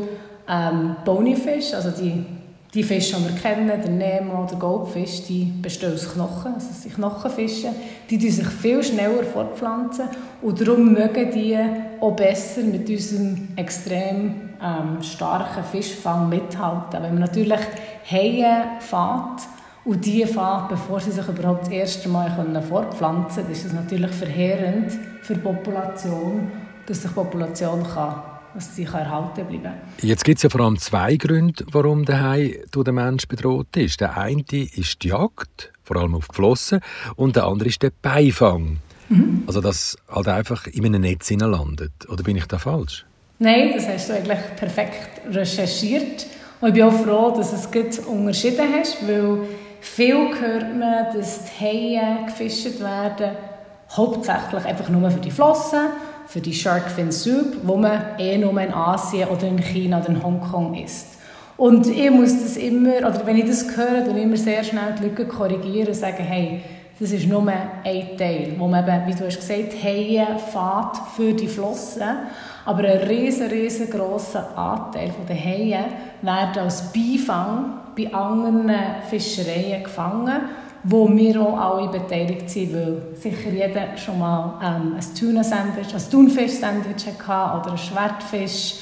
ähm, 0.49 0.97
Bonyfish, 1.05 1.73
also 1.73 1.91
die 1.91 2.25
die 2.75 2.83
Fische, 2.83 3.17
die 3.17 3.25
wir 3.25 3.41
kennen, 3.41 3.69
der 3.69 3.89
Nemo, 3.89 4.47
der 4.51 4.59
Goldfisch, 4.59 5.23
die 5.29 5.45
bestehen 5.63 5.95
aus 5.95 6.13
Knochen, 6.13 6.55
also 6.55 6.67
sind 6.73 6.95
Knochenfische, 6.95 7.69
die 8.11 8.19
die 8.19 8.31
sich 8.31 8.49
viel 8.49 8.83
schneller 8.83 9.23
fortpflanzen 9.23 10.09
und 10.43 10.61
darum 10.61 10.93
mögen 10.93 11.31
die 11.31 11.57
auch 12.01 12.17
besser 12.17 12.63
mit 12.63 12.91
unserem 12.91 13.49
extrem 13.55 14.51
ähm, 14.61 15.03
starken 15.03 15.63
Fischfang 15.71 16.29
mithalten. 16.29 17.01
Wenn 17.01 17.15
man 17.15 17.21
natürlich 17.21 17.61
Haie 18.11 18.65
fährt 18.81 19.43
und 19.85 20.05
die 20.05 20.25
fährt, 20.25 20.69
bevor 20.71 21.01
sie 21.01 21.11
sich 21.11 21.27
überhaupt 21.29 21.63
das 21.63 21.71
erste 21.71 22.09
Mal 22.09 22.31
fortpflanzen 22.69 23.43
können, 23.43 23.53
ist 23.53 23.65
es 23.67 23.73
natürlich 23.73 24.11
verheerend 24.11 24.93
für 25.23 25.35
die 25.35 25.41
Population, 25.41 26.51
dass 26.87 27.03
sich 27.03 27.11
die 27.11 27.15
Population 27.15 27.83
kann 27.83 28.23
dass 28.55 28.77
sie 28.77 28.85
erhalten 28.85 29.45
bleiben 29.47 29.75
Jetzt 30.01 30.25
gibt 30.25 30.39
es 30.39 30.45
ja 30.45 30.49
vor 30.49 30.61
allem 30.61 30.79
zwei 30.79 31.17
Gründe, 31.17 31.65
warum 31.73 32.05
der 32.05 32.23
Hai 32.23 32.61
durch 32.71 32.85
den 32.85 32.95
Mensch 32.95 33.27
bedroht 33.27 33.77
ist. 33.77 34.01
Der 34.01 34.17
eine 34.17 34.45
ist 34.49 35.03
die 35.03 35.09
Jagd, 35.09 35.73
vor 35.83 35.97
allem 35.97 36.15
auf 36.15 36.29
die 36.29 36.37
Flossen, 36.37 36.81
und 37.17 37.35
der 37.37 37.47
andere 37.47 37.69
ist 37.69 37.83
der 37.83 37.91
Beifang. 38.01 38.79
Mhm. 39.09 39.43
Also, 39.47 39.61
dass 39.61 39.97
halt 40.09 40.29
einfach 40.29 40.67
in 40.69 40.87
einem 40.87 41.03
Netz 41.03 41.31
landet. 41.31 42.09
Oder 42.09 42.23
bin 42.23 42.37
ich 42.37 42.47
da 42.47 42.59
falsch? 42.59 43.05
Nein, 43.41 43.73
das 43.75 43.89
hast 43.89 44.09
du 44.09 44.15
eigentlich 44.15 44.39
perfekt 44.57 45.21
recherchiert. 45.33 46.27
Und 46.61 46.69
ich 46.69 46.75
bin 46.75 46.85
auch 46.85 46.93
froh, 46.93 47.35
dass 47.37 47.53
es 47.53 47.71
gut 47.71 47.99
unterschieden 48.07 48.67
hast, 48.73 49.07
weil 49.07 49.41
viel 49.85 50.29
hört 50.41 50.77
man, 50.77 51.15
dass 51.15 51.41
die 51.45 51.65
Haie 51.65 52.25
gefischt 52.27 52.81
werden, 52.81 53.31
hauptsächlich 53.91 54.65
einfach 54.65 54.89
nur 54.89 55.11
für 55.11 55.21
die 55.21 55.31
Flossen 55.31 55.91
für 56.27 56.41
die 56.41 56.55
Shark 56.55 56.91
Fin 56.91 57.13
Soup, 57.13 57.59
wo 57.63 57.77
man 57.77 58.19
eh 58.19 58.39
nur 58.39 58.59
in 58.61 58.73
Asien 58.73 59.29
oder 59.29 59.47
in 59.47 59.59
China 59.59 60.01
oder 60.01 60.09
in 60.09 60.23
Hongkong 60.23 60.75
isst. 60.75 61.09
Und 61.57 61.87
ich 61.87 62.11
muss 62.11 62.43
das 62.43 62.57
immer, 62.57 62.97
oder 62.99 63.25
wenn 63.25 63.37
ich 63.37 63.47
das 63.47 63.77
höre, 63.77 64.01
dann 64.05 64.17
immer 64.17 64.37
sehr 64.37 64.65
schnell 64.65 64.95
die 64.99 65.05
Lücke 65.05 65.27
korrigieren 65.27 65.89
und 65.89 65.95
sagen, 65.95 66.25
hey, 66.25 66.63
das 66.99 67.11
ist 67.11 67.27
nur 67.27 67.47
ein 67.49 68.17
Teil, 68.17 68.55
wo 68.57 68.69
man 68.69 68.87
eben, 68.87 69.07
wie 69.07 69.15
du 69.15 69.27
hast 69.27 69.37
gesagt, 69.37 69.83
Haie 69.83 70.27
fährt 70.53 70.97
für 71.17 71.33
die 71.33 71.49
Flossen. 71.49 72.03
Aber 72.65 72.85
ein 72.85 72.99
riesen, 72.99 73.49
riesengroßer 73.49 74.57
Anteil 74.57 75.11
der 75.29 75.37
Haie 75.37 75.85
werden 76.23 76.63
als 76.63 76.93
Beifang 76.93 77.81
bei 77.97 78.13
anderen 78.13 78.71
Fischereien 79.11 79.83
gefangen, 79.83 80.43
wo 80.85 81.09
wir 81.09 81.41
auch 81.41 81.59
alle 81.59 81.89
beteiligt 81.89 82.49
sind, 82.49 82.75
weil 82.75 83.03
sicher 83.15 83.51
jeder 83.51 83.97
schon 83.97 84.19
mal 84.19 84.61
ähm, 84.63 84.95
ein 84.97 85.15
Tuna-Sandwich, 85.19 85.95
ein 85.95 86.11
Thunfisch-Sandwich 86.11 87.07
hatte 87.27 87.61
oder 87.61 87.73
ein 87.73 87.79
Schwertfisch 87.79 88.77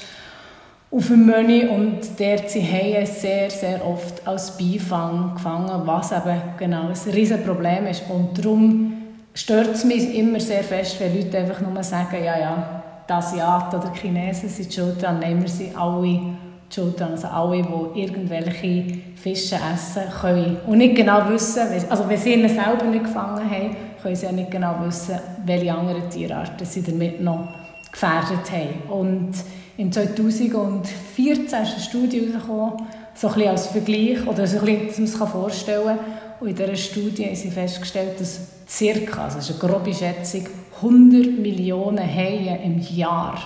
auf 0.95 1.07
dem 1.07 1.25
Menü 1.25 1.69
und 1.69 2.01
dort 2.19 2.51
sind 2.51 2.71
Haie 2.71 3.07
sehr, 3.07 3.49
sehr 3.49 3.87
oft 3.87 4.27
als 4.29 4.59
Beifang 4.59 5.35
gefangen, 5.35 5.87
was 5.87 6.13
eben 6.13 6.43
genau 6.59 6.89
ein 6.89 7.13
riesen 7.15 7.43
Problem 7.43 7.87
ist. 7.87 8.03
Und 8.11 8.39
darum 8.39 8.93
stört 9.33 9.75
es 9.75 9.85
mich 9.85 10.15
immer 10.15 10.39
sehr 10.39 10.63
fest, 10.63 11.01
wenn 11.01 11.17
Leute 11.17 11.39
einfach 11.39 11.63
nur 11.63 11.83
sagen, 11.83 12.23
ja, 12.23 12.39
ja, 12.39 12.83
die 13.09 13.13
Asiaten 13.13 13.81
oder 13.81 13.89
die 13.89 14.01
Chinesen 14.01 14.51
sind 14.51 14.73
schuld 14.73 15.03
daran, 15.03 15.19
nehmen 15.19 15.41
wir 15.41 15.49
sie 15.49 15.71
alle 15.75 16.21
schuld 16.69 17.01
daran. 17.01 17.15
Also 17.15 17.29
alle, 17.29 17.63
die 17.63 18.01
irgendwelche 18.03 18.99
Fische 19.17 19.57
essen 19.57 20.03
können 20.21 20.59
und 20.67 20.77
nicht 20.77 20.95
genau 20.95 21.27
wissen, 21.31 21.63
also 21.89 22.07
wenn 22.07 22.19
sie 22.19 22.35
ihn 22.35 22.47
selber 22.47 22.85
nicht 22.85 23.05
gefangen 23.05 23.51
haben, 23.51 23.77
können 24.03 24.15
sie 24.15 24.27
ja 24.27 24.33
nicht 24.33 24.51
genau 24.51 24.75
wissen, 24.85 25.19
welche 25.47 25.73
anderen 25.73 26.11
Tierarten 26.11 26.67
sie 26.67 26.83
damit 26.83 27.19
noch 27.23 27.49
gefährdet 27.91 28.51
haben. 28.53 28.91
Und 28.91 29.33
in 29.77 29.93
2014 29.93 31.45
ist 31.45 31.55
eine 31.55 31.67
Studie 31.81 32.21
herausgekommen, 32.21 32.87
so 33.15 33.29
ein 33.29 33.35
bisschen 33.35 33.51
als 33.51 33.67
Vergleich, 33.67 34.27
oder 34.27 34.47
so 34.47 34.59
ein 34.59 34.89
dass 34.89 34.99
man 34.99 35.07
sich 35.07 35.29
vorstellen 35.29 35.87
kann. 35.87 35.99
Und 36.41 36.49
in 36.49 36.57
dieser 36.57 36.77
Studie 36.77 37.27
haben 37.27 37.37
sie 37.37 37.51
festgestellt, 37.51 38.21
dass 38.21 38.41
circa, 38.69 39.25
also 39.25 39.37
das 39.37 39.51
ist 39.51 39.63
eine 39.63 39.73
grobe 39.73 39.95
Schätzung, 39.95 40.47
100 40.77 41.39
Millionen 41.39 42.05
Haie 42.05 42.59
im 42.65 42.81
Jahr 42.81 43.39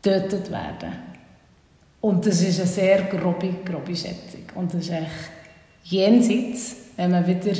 getötet 0.00 0.50
werden. 0.50 0.92
Und 2.00 2.24
das 2.24 2.40
ist 2.40 2.60
eine 2.60 2.68
sehr 2.68 3.02
grobe, 3.02 3.52
grobe 3.64 3.96
Schätzung. 3.96 4.44
Und 4.54 4.72
das 4.72 4.82
ist 4.82 4.90
echt 4.90 5.30
jenseits, 5.84 6.76
wenn 6.96 7.10
man 7.10 7.26
wieder... 7.26 7.52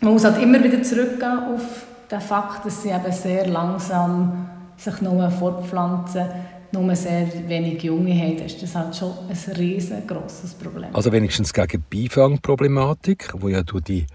Man 0.00 0.12
muss 0.14 0.24
halt 0.24 0.42
immer 0.42 0.62
wieder 0.62 0.82
zurückgehen 0.82 1.38
auf 1.54 1.86
den 2.10 2.20
Fakt, 2.20 2.66
dass 2.66 2.82
sie 2.82 2.90
eben 2.90 3.12
sehr 3.12 3.46
langsam 3.46 4.48
sich 4.76 5.00
nur 5.00 5.30
fortpflanzen, 5.30 6.26
nur 6.74 6.94
sehr 6.94 7.26
wenig 7.48 7.82
Junge 7.82 8.14
haben. 8.14 8.36
Das 8.38 8.54
ist 8.54 8.74
halt 8.74 8.94
schon 8.94 9.12
ein 9.28 9.56
riesengroßes 9.56 10.54
Problem. 10.54 10.90
Also 10.92 11.10
wenigstens 11.12 11.52
gegen 11.52 11.82
Beifangproblematik, 11.90 13.30
wo 13.34 13.48
ja 13.48 13.62
durch 13.62 13.84
die 13.84 14.06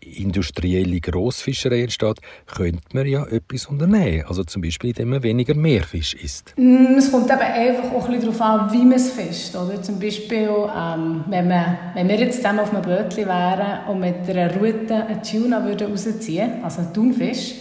industrielle 0.00 1.00
Grossfischerei 1.00 1.82
entsteht, 1.82 2.20
könnte 2.46 2.82
man 2.92 3.06
ja 3.06 3.26
etwas 3.26 3.66
unternehmen. 3.66 4.24
Also 4.28 4.44
zum 4.44 4.62
Beispiel, 4.62 4.90
indem 4.90 5.10
man 5.10 5.22
weniger 5.22 5.54
Meerfisch 5.54 6.14
isst. 6.14 6.54
Mm, 6.56 6.96
es 6.96 7.10
kommt 7.10 7.30
eben 7.30 7.40
einfach 7.40 7.92
auch 7.92 8.08
ein 8.08 8.20
darauf 8.20 8.40
an, 8.40 8.72
wie 8.72 8.84
man 8.84 8.92
es 8.92 9.10
fischt. 9.10 9.56
Oder? 9.56 9.82
Zum 9.82 9.98
Beispiel, 9.98 10.48
ähm, 10.48 11.24
wenn, 11.28 11.48
man, 11.48 11.78
wenn 11.94 12.08
wir 12.08 12.16
jetzt 12.16 12.36
zusammen 12.36 12.60
auf 12.60 12.72
einem 12.72 12.82
Bötchen 12.82 13.26
wären 13.26 13.88
und 13.88 14.00
mit 14.00 14.28
einer 14.28 14.54
Route 14.56 14.94
eine 14.94 15.22
Tuna 15.22 15.64
würden 15.64 15.90
rausziehen, 15.90 16.62
also 16.62 16.82
einen 16.82 16.94
Thunfisch, 16.94 17.54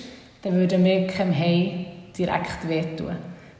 dann 0.43 0.53
würden 0.53 0.83
wir 0.83 1.07
keinem 1.07 1.37
Hai 1.37 1.87
direkt 2.17 2.67
wehtun. 2.67 3.15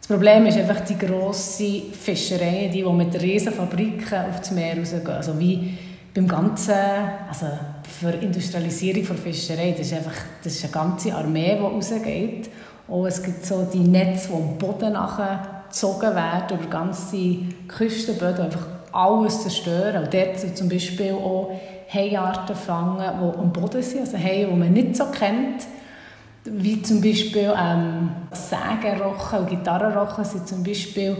Das 0.07 0.15
Problem 0.15 0.45
ist 0.45 0.55
einfach 0.59 0.81
die 0.81 0.99
grosse 0.99 1.81
Fischerei, 1.91 2.69
die, 2.71 2.83
die 2.83 2.89
mit 2.91 3.19
riesen 3.19 3.51
Fabriken 3.51 4.29
auf 4.29 4.37
das 4.37 4.51
Meer 4.51 4.77
rausgehen. 4.77 5.07
Also 5.07 5.39
wie 5.39 5.75
beim 6.13 6.27
ganzen, 6.27 6.75
also 7.27 7.47
für 7.99 8.11
Industrialisierung 8.11 9.03
der 9.03 9.15
Fischerei, 9.15 9.71
das 9.71 9.87
ist 9.87 9.93
einfach 9.93 10.13
das 10.43 10.53
ist 10.53 10.63
eine 10.63 10.73
ganze 10.73 11.11
Armee, 11.11 11.55
die 11.55 11.63
rausgeht. 11.63 12.49
Und 12.87 13.07
es 13.07 13.23
gibt 13.23 13.47
so 13.47 13.67
die 13.73 13.79
Netze, 13.79 14.27
die 14.27 14.35
am 14.35 14.59
Boden 14.59 14.93
nachher 14.93 15.63
gezogen 15.69 16.13
werden, 16.15 16.59
über 16.59 16.69
ganze 16.69 17.37
Küstenböden, 17.67 18.45
einfach 18.45 18.67
alles 18.91 19.41
zerstören. 19.41 20.03
Und 20.03 20.13
dort 20.13 20.55
zum 20.55 20.69
Beispiel 20.69 21.13
auch 21.13 21.49
Haiarten 21.91 22.55
fangen, 22.55 22.99
die 22.99 23.39
am 23.39 23.51
Boden 23.51 23.81
sind, 23.81 24.01
also 24.01 24.19
Haie, 24.19 24.45
die 24.45 24.55
man 24.55 24.71
nicht 24.71 24.95
so 24.95 25.05
kennt, 25.05 25.65
wie 26.45 26.81
zum 26.81 27.01
Beispiel 27.01 27.53
ähm, 27.57 28.11
Sägenrochen 28.31 29.39
und 29.39 29.49
Gitarrenrochen 29.49 30.25
sind 30.25 30.47
zum 30.47 30.63
Beispiel 30.63 31.17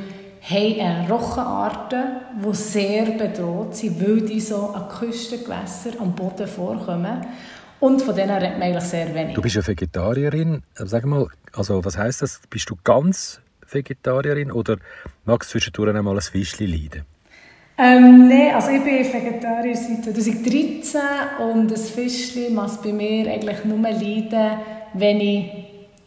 haben 0.47 0.79
äh, 0.79 1.07
Rochenarten, 1.09 2.03
die 2.43 2.55
sehr 2.55 3.05
bedroht 3.05 3.75
sind, 3.75 3.99
weil 3.99 4.21
die 4.21 4.39
so 4.39 4.67
an 4.67 4.87
Küstengewässern 4.89 5.93
am 5.99 6.13
Boden 6.13 6.47
vorkommen. 6.47 7.25
Und 7.79 8.01
von 8.01 8.15
denen 8.15 8.31
redet 8.31 8.59
man 8.59 8.69
eigentlich 8.69 8.83
sehr 8.83 9.13
wenig. 9.13 9.35
Du 9.35 9.41
bist 9.41 9.55
ja 9.55 9.65
Vegetarierin. 9.65 10.61
Sag 10.75 11.05
mal, 11.05 11.27
also 11.53 11.83
was 11.83 11.97
heißt 11.97 12.21
das? 12.21 12.41
Bist 12.49 12.69
du 12.69 12.75
ganz 12.83 13.41
Vegetarierin 13.67 14.51
oder 14.51 14.77
magst 15.25 15.49
du 15.49 15.53
zwischendurch 15.53 15.95
einmal 15.95 16.15
ein 16.15 16.21
Fischchen 16.21 16.67
leiden? 16.67 17.05
Ähm, 17.77 18.29
Nein, 18.29 18.55
also 18.55 18.69
ich 18.69 18.83
bin 18.83 19.13
Vegetarier 19.13 19.75
seit 19.75 20.15
2013 20.15 21.01
und 21.41 21.69
das 21.69 21.89
Fischchen 21.89 22.55
muss 22.55 22.81
bei 22.81 22.93
mir 22.93 23.29
eigentlich 23.29 23.65
nur 23.65 23.79
leiden, 23.79 24.59
wenn 24.97 25.19
ich 25.19 25.51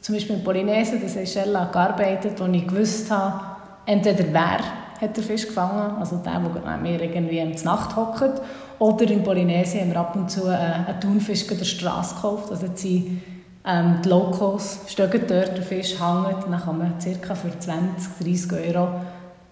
zum 0.00 0.14
Beispiel 0.14 0.36
in 0.36 0.44
Polynesien, 0.44 1.00
das 1.02 1.14
Seychellen, 1.14 1.70
gearbeitet 1.72 2.40
habe, 2.40 2.52
wo 2.52 2.56
ich 2.56 2.66
gewusst 2.66 3.10
habe, 3.10 3.40
entweder 3.86 4.24
wer 4.32 4.58
hat 5.00 5.16
den 5.16 5.24
Fisch 5.24 5.46
gefangen, 5.46 5.96
also 5.98 6.16
der, 6.16 6.40
der 6.40 6.76
mir 6.78 7.00
irgendwie 7.00 7.38
in 7.38 7.52
Nacht 7.64 7.96
hockt, 7.96 8.40
oder 8.78 9.10
in 9.10 9.22
Polynesien 9.24 9.82
haben 9.82 9.90
wir 9.90 10.00
ab 10.00 10.16
und 10.16 10.30
zu 10.30 10.46
äh, 10.46 10.54
einen 10.54 11.00
Thunfisch 11.00 11.48
an 11.50 11.58
der 11.58 11.64
Straße 11.64 12.14
gekauft. 12.14 12.50
Also 12.50 12.68
die, 12.68 13.20
ähm, 13.64 13.96
die 14.04 14.08
Locals 14.08 14.80
stehen 14.86 15.10
dort, 15.10 15.56
der 15.56 15.62
Fisch 15.62 16.00
hängt, 16.00 16.44
dann 16.44 16.60
kann 16.60 16.78
man 16.78 16.94
ca. 16.98 17.34
für 17.34 17.58
20, 17.58 18.24
30 18.24 18.74
Euro 18.74 18.88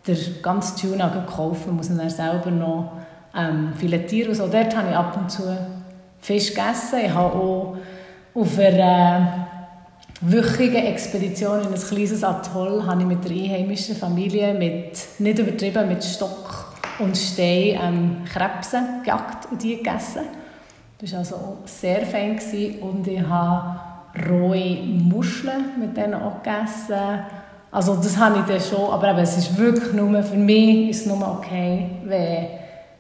den 0.07 0.17
ganzen 0.41 0.77
Tuna 0.77 1.09
kaufen, 1.27 1.67
man 1.67 1.77
muss 1.77 1.91
ihn 1.91 1.99
dann 1.99 2.09
selber 2.09 2.51
noch 2.51 2.93
ähm, 3.37 3.73
filetieren. 3.77 4.31
Also 4.31 4.47
dort 4.47 4.77
habe 4.77 4.91
ich 4.91 4.97
ab 4.97 5.17
und 5.17 5.31
zu 5.31 5.43
Fisch 6.21 6.55
gegessen. 6.55 7.01
Ich 7.05 7.13
habe 7.13 7.35
auch 7.35 7.77
auf 8.37 8.59
einer 8.59 9.47
wöchigen 10.21 10.85
Expedition 10.87 11.61
in 11.61 11.69
ein 11.69 11.81
kleines 11.81 12.23
Atoll 12.23 12.85
habe 12.87 13.01
ich 13.01 13.07
mit 13.07 13.25
der 13.25 13.33
einheimischen 13.33 13.97
Familie, 13.97 14.53
mit, 14.53 14.99
nicht 15.19 15.39
übertrieben, 15.39 15.89
mit 15.89 16.05
Stock 16.05 16.75
und 16.99 17.17
Stein 17.17 17.79
ähm, 17.83 18.17
Krebse 18.31 18.81
gejagt 19.03 19.51
und 19.51 19.63
die 19.63 19.77
gegessen. 19.77 20.25
Das 20.99 21.13
war 21.13 21.19
also 21.21 21.59
sehr 21.65 22.05
fein 22.07 22.39
und 22.81 23.07
ich 23.07 23.23
habe 23.27 23.81
rohe 24.29 24.83
Muscheln 24.83 25.79
mit 25.79 25.97
denen 25.97 26.15
auch 26.15 26.43
gegessen. 26.43 27.21
Also 27.71 27.97
das 27.97 28.17
habe 28.17 28.41
ich 28.41 28.45
dann 28.47 28.61
schon, 28.61 28.91
aber 28.91 29.11
eben, 29.11 29.19
es 29.19 29.37
ist 29.37 29.57
wirklich 29.57 29.93
nur, 29.93 30.23
für 30.23 30.37
mich 30.37 30.91
ist 30.91 31.01
es 31.01 31.07
nur 31.07 31.39
okay, 31.39 31.87
wenn, 32.05 32.47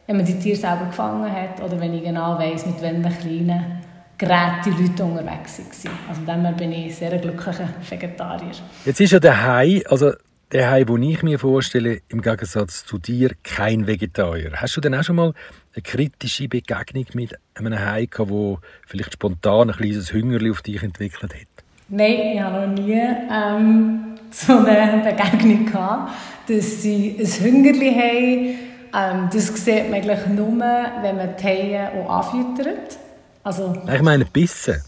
wenn 0.06 0.16
man 0.16 0.26
die 0.26 0.38
Tiere 0.38 0.56
selber 0.56 0.86
gefangen 0.86 1.30
hat 1.30 1.62
oder 1.62 1.80
wenn 1.80 1.94
ich 1.94 2.04
genau 2.04 2.38
weiss, 2.38 2.66
mit 2.66 2.80
welchen 2.82 3.02
kleinen 3.02 3.75
Geräte 4.18 4.70
die 4.70 4.82
Leute 4.82 5.04
unterwegs 5.04 5.58
waren. 5.58 5.98
Also 6.08 6.20
dem 6.22 6.56
bin 6.56 6.72
ich 6.72 6.96
sehr 6.96 7.16
glücklicher 7.18 7.68
Vegetarier. 7.88 8.52
Jetzt 8.84 9.00
ist 9.00 9.12
ja 9.12 9.20
der 9.20 9.42
Hai, 9.44 9.82
also 9.88 10.12
der 10.52 10.70
Hai, 10.70 10.84
den 10.84 11.02
ich 11.02 11.22
mir 11.22 11.38
vorstelle, 11.38 12.00
im 12.08 12.22
Gegensatz 12.22 12.84
zu 12.84 12.98
dir, 12.98 13.32
kein 13.42 13.86
Vegetarier. 13.86 14.52
Hast 14.54 14.76
du 14.76 14.80
denn 14.80 14.94
auch 14.94 15.02
schon 15.02 15.16
mal 15.16 15.34
eine 15.74 15.82
kritische 15.82 16.48
Begegnung 16.48 17.06
mit 17.14 17.34
einem 17.54 17.78
Hai 17.78 18.06
gehabt, 18.06 18.30
der 18.30 18.58
vielleicht 18.86 19.14
spontan 19.14 19.70
ein 19.70 19.76
kleines 19.76 20.12
Hüngerli 20.12 20.50
auf 20.50 20.62
dich 20.62 20.82
entwickelt 20.82 21.34
hat? 21.34 21.64
Nein, 21.88 22.32
ich 22.34 22.40
habe 22.40 22.66
noch 22.66 22.74
nie 22.74 23.00
ähm, 23.30 24.14
so 24.30 24.58
eine 24.58 25.02
Begegnung 25.02 25.66
gehabt, 25.66 26.12
dass 26.48 26.82
sie 26.82 27.16
ein 27.18 27.26
Hüngerli 27.26 27.92
haben. 27.92 29.18
Ähm, 29.18 29.28
das 29.32 29.48
sieht 29.48 29.90
man 29.90 30.00
eigentlich 30.00 30.26
nur, 30.28 30.58
wenn 30.58 31.16
man 31.16 31.36
die 31.36 31.44
Haie 31.44 31.90
auch 31.92 32.32
anfüttert. 32.32 32.98
Also, 33.46 33.76
ich 33.94 34.02
meine 34.02 34.24
Bissen. 34.24 34.82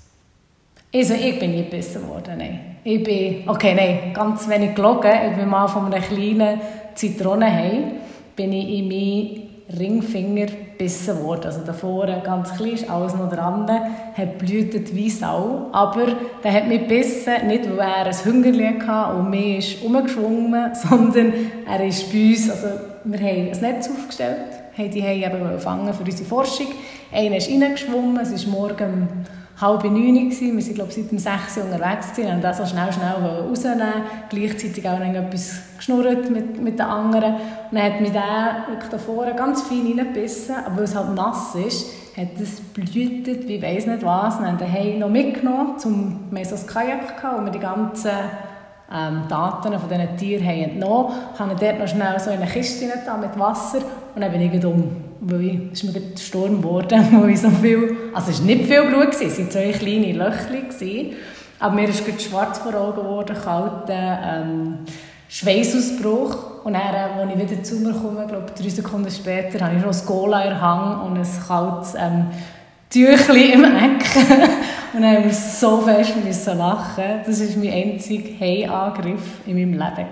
Also 0.93 1.15
ich 1.15 1.39
bin 1.39 1.53
nicht 1.53 1.71
gebissen 1.71 2.09
worden, 2.09 2.39
nein. 2.39 2.61
Ich 2.83 3.05
bin, 3.05 3.49
okay, 3.49 3.73
nein, 3.73 4.13
ganz 4.13 4.49
wenig 4.49 4.75
gelogen. 4.75 5.13
Ich 5.31 5.37
bin 5.37 5.49
mal 5.49 5.69
von 5.69 5.93
einem 5.93 6.03
kleinen 6.03 6.61
Zitronenhai, 6.93 7.93
bin 8.35 8.53
ich 8.53 8.81
in 8.81 8.89
meinen 8.89 9.79
Ringfinger 9.79 10.47
gebissen 10.47 11.23
worden. 11.23 11.45
Also 11.45 11.61
davor 11.65 12.07
ganz 12.25 12.53
klein 12.57 12.73
ist 12.73 12.91
alles 12.91 13.15
noch 13.15 13.31
dran, 13.31 13.71
hat 14.17 14.39
blühtet 14.39 14.93
wie 14.93 15.09
Sau. 15.09 15.69
Aber 15.71 16.07
der 16.43 16.53
hat 16.53 16.67
mich 16.67 16.81
gebissen, 16.81 17.47
nicht 17.47 17.71
weil 17.77 17.79
er 17.79 18.07
ein 18.07 18.25
Hungerli 18.25 18.75
hatte 18.85 19.19
und 19.19 19.31
mir 19.31 19.59
ist 19.59 19.81
umgeschwungen, 19.85 20.75
sondern 20.89 21.33
er 21.65 21.87
ist 21.87 22.11
bei 22.11 22.31
uns, 22.31 22.51
also 22.51 22.67
wir 23.05 23.21
haben 23.21 23.53
ein 23.53 23.61
Netz 23.61 23.89
aufgestellt, 23.89 24.58
haben 24.79 24.91
die 24.91 25.03
Haie 25.03 25.27
eben 25.27 25.59
fangen 25.59 25.93
für 25.93 26.05
unsere 26.05 26.29
Forschung. 26.29 26.69
Einer 27.13 27.37
ist 27.37 27.51
reingeschwommen, 27.51 28.19
es 28.21 28.47
war 28.47 28.53
morgen 28.53 29.09
halb 29.61 29.83
neun, 29.85 30.31
wir 30.31 30.53
waren 30.53 30.75
glaube 30.75 30.93
seit 30.93 31.11
dem 31.11 31.19
6 31.19 31.57
Uhr 31.57 31.65
unterwegs 31.65 32.17
und 32.17 32.31
haben 32.31 32.41
das 32.41 32.59
so 32.59 32.67
schnell, 32.67 32.93
schnell 32.93 33.15
rausnehmen 33.15 34.05
gleichzeitig 34.29 34.89
auch 34.89 35.01
etwas 35.01 35.61
geschnurrt 35.77 36.31
mit, 36.31 36.63
mit 36.63 36.79
den 36.79 36.87
anderen. 36.87 37.35
Und 37.35 37.73
dann 37.73 37.83
hat 37.83 38.01
mich 38.01 38.13
der 38.13 38.67
wirklich 38.69 38.91
da 38.91 38.99
vorne 38.99 39.35
ganz 39.35 39.63
fein 39.63 39.85
reingebissen, 39.87 40.55
aber 40.65 40.77
weil 40.77 40.85
es 40.85 40.95
halt 40.95 41.15
nass 41.15 41.55
ist, 41.57 41.89
hat 42.17 42.41
es 42.41 42.61
blühtet, 42.61 43.49
wie 43.49 43.61
weiß 43.61 43.87
nicht 43.87 44.05
was. 44.05 44.39
Dann 44.39 44.47
haben 44.47 44.61
wir 44.61 44.67
daheim 44.67 44.99
noch 45.01 45.09
mitgenommen, 45.09 45.79
zum, 45.79 46.29
ein 46.31 46.67
Kajak, 46.67 47.17
gehabt, 47.17 47.41
wo 47.41 47.45
wir 47.45 47.53
die 47.53 47.59
ganzen 47.59 48.11
ähm, 48.93 49.23
Daten 49.29 49.79
von 49.79 49.89
diesen 49.89 50.17
Tieren 50.17 50.47
haben 50.47 50.63
entnommen 50.63 51.13
haben. 51.39 51.51
Ich 51.53 51.59
dort 51.59 51.79
noch 51.79 51.89
schnell 51.89 52.19
so 52.19 52.31
in 52.31 52.41
eine 52.41 52.51
Kiste 52.51 52.87
mit 52.87 53.39
Wasser 53.39 53.81
und 54.19 54.23
dann 54.23 54.33
bin 54.33 54.53
ich 54.53 54.65
um, 54.65 54.97
weil 55.21 55.71
es 55.73 55.85
mir 55.85 55.95
ein 55.95 56.17
Sturm 56.17 56.61
geworden, 56.61 57.07
wo 57.13 57.27
ich 57.27 57.41
so 57.41 57.51
viel, 57.51 57.97
also 58.13 58.33
es 58.33 58.41
war 58.41 58.47
nicht 58.47 58.65
viel 58.65 58.83
Blut, 58.83 59.11
es 59.15 59.39
waren 59.39 59.49
zwei 59.49 59.71
kleine 59.71 60.13
Löchchen, 60.13 61.13
aber 61.61 61.77
mir 61.77 61.89
ist 61.89 62.05
gerade 62.05 62.19
schwarz 62.19 62.59
vor 62.59 62.75
Augen 62.75 63.03
geworden, 63.03 63.37
kalter 63.41 64.19
ähm, 64.25 64.79
Schweißausbruch 65.29 66.65
und 66.65 66.73
dann, 66.73 66.95
äh, 66.95 67.21
als 67.21 67.33
ich 67.33 67.49
wieder 67.49 67.63
zu 67.63 67.77
mir 67.77 67.93
komme, 67.93 68.27
glaube 68.27 68.47
drei 68.61 68.69
Sekunden 68.69 69.09
später, 69.09 69.65
habe 69.65 69.77
ich 69.77 69.83
schon 69.83 69.93
ein 69.93 70.07
Cola 70.07 70.43
erhangen 70.43 71.13
und 71.13 71.17
ein 71.17 71.47
kaltes 71.47 71.95
ähm, 71.97 72.27
Tüchli 72.91 73.53
im 73.53 73.63
Eck. 73.63 74.05
und 74.95 75.03
dann 75.03 75.17
haben 75.17 75.25
wir 75.27 75.33
so 75.33 75.83
fest 75.83 76.15
müssen 76.25 76.59
lachen. 76.59 77.05
Das 77.25 77.41
war 77.41 77.63
mein 77.63 77.73
einziger 77.73 78.31
Hey-Angriff 78.37 79.47
in 79.47 79.55
meinem 79.55 79.75
Leben. 79.75 80.09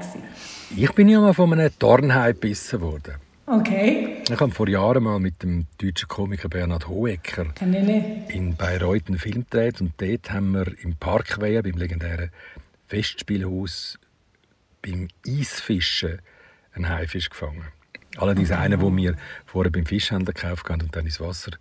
Ich 0.77 0.93
bin 0.93 1.09
ja 1.09 1.21
mal 1.21 1.35
von 1.35 1.53
einem 1.53 1.71
Dornhai 1.77 2.33
gebissen 2.33 2.81
worden. 2.81 3.26
Okay. 3.49 4.23
Ich 4.29 4.41
habe 4.41 4.51
vor 4.51 4.69
Jahren 4.69 5.05
mal 5.05 5.21
mit 5.21 5.43
dem 5.45 5.67
deutschen 5.79 6.09
Komiker 6.09 6.49
Bernhard 6.49 6.89
Hohecker 6.89 7.47
in 7.61 8.57
Bayreuth 8.57 9.07
einen 9.07 9.19
Film 9.19 9.47
gedreht 9.49 9.81
und 9.81 9.93
dort 9.99 10.33
haben 10.33 10.51
wir 10.51 10.67
im 10.83 10.97
Parkweiher, 10.97 11.63
beim 11.63 11.77
legendären 11.77 12.31
Festspielhaus, 12.89 14.01
beim 14.83 15.07
Eisfischen 15.25 16.21
einen 16.75 16.89
Haifisch 16.89 17.31
gefangen. 17.31 17.69
Allerdings 18.17 18.51
okay. 18.51 18.61
einen, 18.61 18.81
den 18.81 18.97
wir 18.97 19.15
vorher 19.45 19.71
beim 19.71 19.87
Fischhändler 19.87 20.33
gekauft 20.33 20.69
haben 20.69 20.83
und 20.83 20.97
dann 20.97 21.05
ins 21.05 21.21
Wasser 21.21 21.53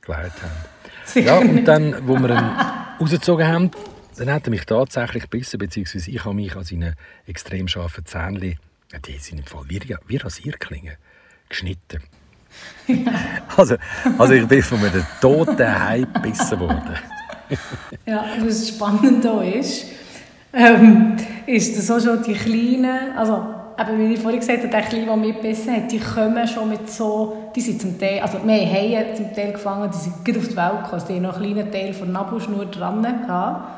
gelegt 0.00 0.42
haben. 0.42 1.22
Ja, 1.22 1.38
und 1.38 1.64
dann, 1.66 2.08
wo 2.08 2.16
wir 2.18 2.30
ihn 2.30 3.00
rausgezogen 3.00 3.46
haben, 3.46 3.70
dann 4.16 4.30
hat 4.30 4.46
er 4.46 4.50
mich 4.50 4.64
tatsächlich 4.64 5.24
gebissen, 5.24 5.58
beziehungsweise 5.58 6.10
ich 6.10 6.24
habe 6.24 6.34
mich 6.34 6.56
an 6.56 6.64
seinen 6.64 6.94
extrem 7.26 7.68
scharfen 7.68 8.06
Zähnchen, 8.06 8.58
die 9.06 9.18
sind 9.18 9.40
im 9.40 9.46
Fall 9.46 9.64
wie, 9.68 9.80
wie 10.06 10.16
Rasierklingen, 10.16 10.96
geschnitten. 11.48 12.02
also, 13.56 13.76
also 14.18 14.32
ich 14.32 14.46
bin 14.46 14.62
von 14.62 14.78
einem 14.78 15.04
toten 15.20 15.84
Hai 15.84 16.06
gebissen 16.12 16.60
worden. 16.60 16.96
ja, 18.06 18.24
was 18.40 18.68
spannend 18.68 19.24
da 19.24 19.42
ist, 19.42 19.86
ähm, 20.52 21.16
ist 21.46 21.76
das 21.76 21.90
auch 21.90 22.00
schon 22.00 22.22
die 22.22 22.34
kleinen, 22.34 23.16
also 23.16 23.54
eben, 23.78 23.98
wie 23.98 24.14
ich 24.14 24.20
vorhin 24.20 24.40
gesagt 24.40 24.62
habe, 24.62 24.68
die 24.68 24.88
Kleinen, 24.88 25.22
die 25.22 25.28
mitgebissen 25.28 25.74
haben, 25.74 25.88
die 25.88 25.98
kommen 25.98 26.48
schon 26.48 26.68
mit 26.68 26.90
so, 26.90 27.50
die 27.54 27.60
sind 27.60 27.80
zum 27.80 27.98
Teil, 27.98 28.20
also 28.20 28.38
wir 28.44 28.56
haben 28.56 29.14
zum 29.14 29.34
Teil 29.34 29.52
gefangen, 29.52 29.90
die 29.92 29.98
sind 29.98 30.24
gut 30.24 30.38
auf 30.38 30.48
die 30.48 30.56
Welt 30.56 30.70
gekommen, 30.70 30.92
also 30.92 31.06
die 31.06 31.14
haben 31.14 31.22
noch 31.22 31.36
einen 31.36 31.54
kleinen 31.54 31.72
Teil 31.72 31.92
von 31.92 32.12
der 32.12 32.22
Nabelschnur 32.22 32.66
dran 32.66 33.02
gehabt. 33.02 33.75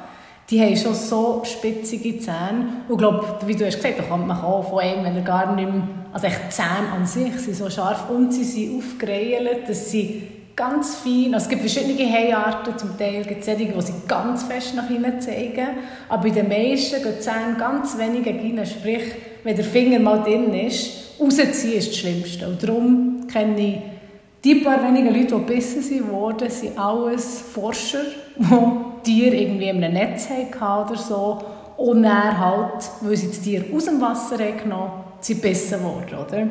Die 0.51 0.61
haben 0.61 0.77
schon 0.77 0.95
so 0.95 1.43
spitzige 1.45 2.19
Zähne. 2.19 2.85
Und 2.89 2.95
ich 2.95 2.99
glaube, 2.99 3.39
wie 3.45 3.55
du 3.55 3.67
hast 3.67 3.77
gesagt, 3.77 3.99
da 3.99 4.03
kommt 4.05 4.27
man 4.27 4.41
auch 4.41 4.71
von 4.71 4.79
einem, 4.79 5.05
wenn 5.05 5.17
er 5.17 5.23
gar 5.23 5.55
nicht 5.55 5.71
mehr, 5.71 5.87
also 6.13 6.27
echt 6.27 6.53
Zähne 6.53 6.91
an 6.95 7.05
sich 7.07 7.35
sind 7.39 7.55
so 7.55 7.69
scharf 7.69 8.09
und 8.09 8.33
sie 8.33 8.45
sind 8.45 8.79
aufgereilt, 8.79 9.69
dass 9.69 9.91
sie 9.91 10.23
ganz 10.57 10.97
fein, 10.97 11.35
also 11.35 11.45
es 11.45 11.49
gibt 11.51 11.61
verschiedene 11.61 12.11
Haiarten, 12.11 12.77
zum 12.79 12.99
Teil 12.99 13.25
gibt 13.25 13.41
es 13.41 13.47
solche, 13.47 13.67
die 13.67 13.81
sie 13.81 13.93
ganz 14.09 14.43
fest 14.43 14.75
nach 14.75 14.91
innen 14.91 15.21
zeigen, 15.21 15.69
aber 16.09 16.25
bei 16.25 16.31
den 16.31 16.49
meisten 16.49 17.01
gehen 17.01 17.15
die 17.17 17.21
Zähne 17.21 17.57
ganz 17.57 17.97
wenig 17.97 18.27
rein, 18.27 18.67
sprich, 18.67 19.05
wenn 19.45 19.55
der 19.55 19.65
Finger 19.65 20.01
mal 20.01 20.23
drin 20.23 20.53
ist, 20.53 21.21
rausziehen 21.21 21.75
ist 21.75 21.91
das 21.91 21.97
Schlimmste. 21.97 22.49
Und 22.49 22.63
darum 22.63 23.27
kenne 23.31 23.61
ich 23.61 23.77
die 24.45 24.57
paar 24.57 24.83
wenigen 24.83 25.09
Leute, 25.09 25.35
die 25.35 25.47
gebissen 25.47 26.11
wurden, 26.11 26.49
sind 26.49 26.79
alles 26.79 27.41
Forscher, 27.41 28.03
die 28.37 29.03
Tiere 29.03 29.37
irgendwie 29.37 29.69
in 29.69 29.83
einem 29.83 29.95
Netz 29.95 30.29
hatten 30.29 30.89
oder 30.89 30.97
so 30.97 31.39
und 31.77 32.03
dann 32.03 32.39
halt, 32.39 32.91
weil 33.01 33.17
sie 33.17 33.29
das 33.29 33.41
Tier 33.41 33.65
aus 33.75 33.85
dem 33.85 34.01
Wasser 34.01 34.37
genommen 34.37 34.91
haben, 34.91 35.05
sind 35.21 35.43
gebissen 35.43 35.83
worden, 35.83 36.19
oder? 36.19 36.47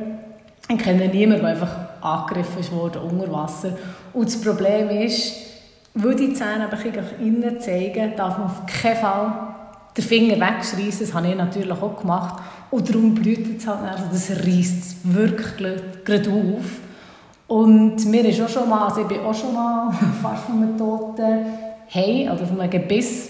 Ich 0.69 0.77
kenne 0.77 1.07
niemanden, 1.07 1.43
der 1.43 1.51
einfach 1.51 1.75
angegriffen 2.01 2.77
wurde 2.77 2.99
unter 2.99 3.31
Wasser. 3.31 3.77
Und 4.13 4.27
das 4.27 4.41
Problem 4.41 4.89
ist, 4.89 5.33
weil 5.93 6.15
die 6.15 6.33
Zähne 6.33 6.69
innen 7.19 7.59
zeigen, 7.59 8.13
darf 8.15 8.37
man 8.37 8.47
auf 8.47 8.65
keinen 8.65 8.97
Fall 8.97 9.33
den 9.95 10.03
Finger 10.03 10.35
wegschreissen. 10.35 11.07
Das 11.07 11.13
habe 11.13 11.27
ich 11.27 11.35
natürlich 11.35 11.71
auch 11.71 11.99
gemacht. 11.99 12.41
Und 12.69 12.87
darum 12.87 13.15
blüht 13.15 13.59
es 13.59 13.67
halt. 13.67 13.79
Also 13.83 14.03
das 14.11 14.29
reißt 14.29 14.97
wirklich 15.03 15.81
gerade 16.03 16.29
auf. 16.29 16.86
Und 17.47 18.05
mir 18.05 18.25
ist 18.25 18.41
auch 18.41 18.49
schon 18.49 18.69
mal, 18.69 18.87
also 18.87 19.01
ich 19.01 19.07
bin 19.07 19.21
auch 19.21 19.33
schon 19.33 19.53
mal 19.53 19.91
fast 20.21 20.43
von 20.43 20.61
einem 20.61 20.77
toten 20.77 21.45
Hai 21.93 22.29
oder 22.31 22.45
von 22.45 22.59
einem 22.59 22.69
Gebiss 22.69 23.29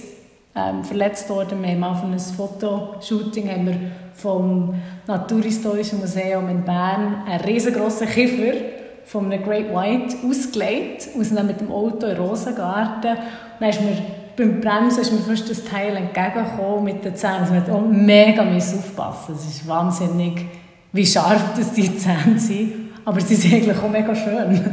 ähm, 0.56 0.84
verletzt 0.84 1.30
worden. 1.30 1.62
Wir 1.62 1.70
haben 1.70 1.80
mal 1.80 1.96
von 1.96 2.10
einem 2.10 2.20
Fotoshooting 2.20 3.50
haben 3.50 3.68
wir 3.68 3.76
vom 4.16 4.74
Naturhistorischen 5.06 6.00
Museum 6.00 6.50
in 6.50 6.64
Bern 6.64 7.24
einen 7.28 7.42
riesengroßen 7.42 8.08
Kiefer 8.08 8.58
von 9.06 9.32
einem 9.32 9.44
Great 9.44 9.74
White 9.74 10.18
ausgelegt, 10.28 11.10
aus 11.18 11.32
mit 11.32 11.62
dem 11.62 11.72
Auto 11.72 12.08
in 12.08 12.18
Rosengarten. 12.18 13.12
Und 13.12 13.20
dann 13.60 13.70
ist 13.70 13.82
mir 13.82 13.98
beim 14.36 14.62
Bremsen 14.62 15.02
ist 15.02 15.12
mir 15.12 15.20
fast 15.20 15.50
das 15.50 15.64
Teil 15.64 15.96
entgegengekommen 15.96 16.84
mit 16.84 17.04
den 17.04 17.16
Zähnen. 17.16 17.40
Also 17.42 17.54
man 17.54 17.64
hat 17.64 17.70
auch 17.72 17.82
mega 17.82 18.44
aufpassen. 18.44 19.36
Es 19.36 19.46
ist 19.46 19.68
wahnsinnig, 19.68 20.46
wie 20.92 21.06
scharf 21.06 21.54
das 21.56 21.74
die 21.74 21.96
Zähne 21.98 22.38
sind. 22.38 22.87
Aber 23.08 23.22
sie 23.22 23.36
sind 23.36 23.54
eigentlich 23.54 23.78
auch 23.78 23.90
mega 23.90 24.14
schön. 24.14 24.70